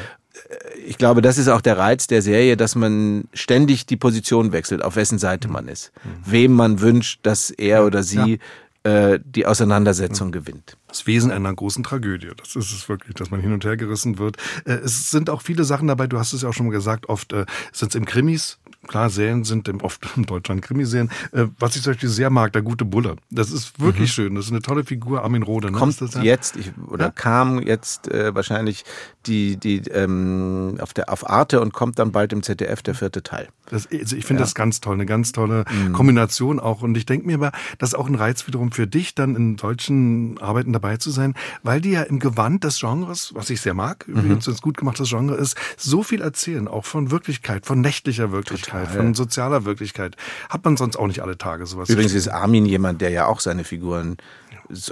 [0.86, 4.82] ich glaube, das ist auch der Reiz der Serie, dass man ständig die Position wechselt,
[4.82, 6.30] auf wessen Seite man ist, mhm.
[6.30, 8.38] wem man wünscht, dass er oder sie ja.
[8.86, 10.76] Äh, die Auseinandersetzung gewinnt.
[10.86, 12.30] Das Wesen einer großen Tragödie.
[12.36, 14.36] Das ist es wirklich, dass man hin und her gerissen wird.
[14.64, 17.08] Äh, es sind auch viele Sachen dabei, du hast es ja auch schon mal gesagt,
[17.08, 21.10] oft äh, sind es im Krimis, klar, Serien sind oft in Deutschland Krimiserien.
[21.32, 23.16] Äh, was ich zum Beispiel sehr mag, der gute Bulle.
[23.30, 24.14] Das ist wirklich mhm.
[24.14, 24.34] schön.
[24.34, 25.70] Das ist eine tolle Figur, Armin Rohde.
[25.70, 25.78] Ne?
[25.78, 26.22] Kommt ja?
[26.22, 27.10] jetzt, ich, oder ja?
[27.10, 28.84] kam jetzt äh, wahrscheinlich
[29.26, 33.22] die, die ähm, auf, der, auf Arte und kommt dann bald im ZDF der vierte
[33.22, 33.48] Teil.
[33.68, 34.44] Das, also ich finde ja.
[34.44, 35.92] das ganz toll, eine ganz tolle mhm.
[35.92, 36.82] Kombination auch.
[36.82, 39.58] Und ich denke mir aber, das ist auch ein Reiz wiederum für dich, dann in
[39.58, 43.74] solchen Arbeiten dabei zu sein, weil die ja im Gewand des Genres, was ich sehr
[43.74, 44.14] mag, mhm.
[44.14, 48.75] übrigens, es gut gemachtes Genre ist, so viel erzählen, auch von Wirklichkeit, von nächtlicher Wirklichkeit.
[48.80, 50.16] Wirklichkeit, von sozialer Wirklichkeit.
[50.48, 51.88] Hat man sonst auch nicht alle Tage sowas.
[51.88, 54.16] Übrigens ist Armin jemand, der ja auch seine Figuren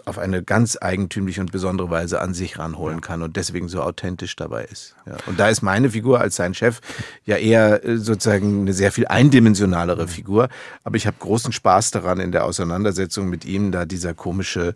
[0.05, 4.37] auf eine ganz eigentümliche und besondere Weise an sich ranholen kann und deswegen so authentisch
[4.37, 4.95] dabei ist.
[5.07, 5.17] Ja.
[5.27, 6.81] Und da ist meine Figur als sein Chef
[7.25, 10.49] ja eher äh, sozusagen eine sehr viel eindimensionalere Figur.
[10.85, 14.75] Aber ich habe großen Spaß daran in der Auseinandersetzung mit ihm, da dieser komische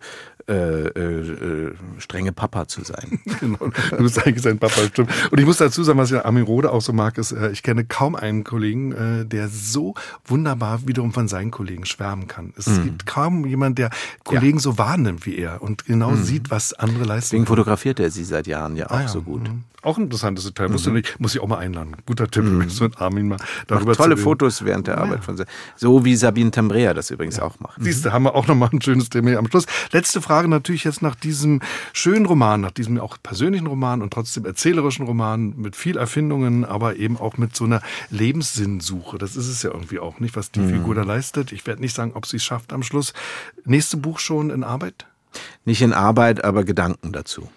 [0.49, 3.21] äh, äh, strenge Papa zu sein.
[3.41, 5.11] genau, du bist eigentlich sein Papa, stimmt.
[5.31, 7.63] Und ich muss dazu sagen, was ich Armin Rode auch so mag, ist, äh, ich
[7.63, 9.95] kenne kaum einen Kollegen, äh, der so
[10.25, 12.55] wunderbar wiederum von seinen Kollegen schwärmen kann.
[12.57, 12.85] Es mhm.
[12.85, 13.91] gibt kaum jemanden, der
[14.25, 14.63] Kollegen ja.
[14.63, 16.23] so wahrnimmt wie er und genau mhm.
[16.23, 17.31] sieht, was andere leisten.
[17.31, 19.09] Deswegen fotografiert er sie seit Jahren ja auch ah, ja.
[19.09, 19.49] so gut.
[19.49, 19.65] Mhm.
[19.83, 20.71] Auch ein interessantes Detail.
[20.71, 20.97] Muss, mhm.
[20.97, 21.95] ich, muss ich auch mal einladen.
[22.05, 22.59] Guter Tipp mhm.
[22.59, 23.37] mit Armin mal
[23.69, 25.41] darüber macht tolle Fotos während der Arbeit von
[25.77, 27.45] so wie Sabine Tambrea das übrigens ja.
[27.45, 27.81] auch macht.
[27.81, 29.67] Siehst du, haben wir auch nochmal ein schönes Thema am Schluss.
[29.93, 31.61] Letzte Frage natürlich jetzt nach diesem
[31.93, 36.95] schönen Roman, nach diesem auch persönlichen Roman und trotzdem erzählerischen Roman mit viel Erfindungen, aber
[36.95, 39.19] eben auch mit so einer Lebenssinnsuche.
[39.19, 40.75] Das ist es ja irgendwie auch nicht, was die mhm.
[40.75, 41.51] Figur da leistet.
[41.51, 43.15] Ich werde nicht sagen, ob sie es schafft am Schluss.
[43.65, 45.07] Nächste Buch schon in Arbeit?
[45.65, 47.49] Nicht in Arbeit, aber Gedanken dazu.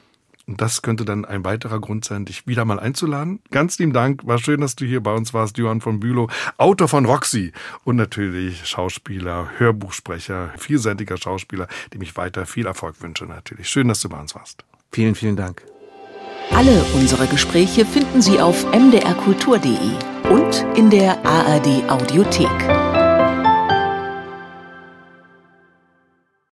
[0.52, 3.40] Und das könnte dann ein weiterer Grund sein, dich wieder mal einzuladen.
[3.52, 4.28] Ganz lieben Dank.
[4.28, 6.28] War schön, dass du hier bei uns warst, Johann von Bülow,
[6.58, 7.54] Autor von Roxy
[7.86, 13.70] und natürlich Schauspieler, Hörbuchsprecher, vielseitiger Schauspieler, dem ich weiter viel Erfolg wünsche natürlich.
[13.70, 14.66] Schön, dass du bei uns warst.
[14.92, 15.64] Vielen, vielen Dank.
[16.50, 19.70] Alle unsere Gespräche finden Sie auf mdrkultur.de
[20.30, 23.01] und in der ARD Audiothek.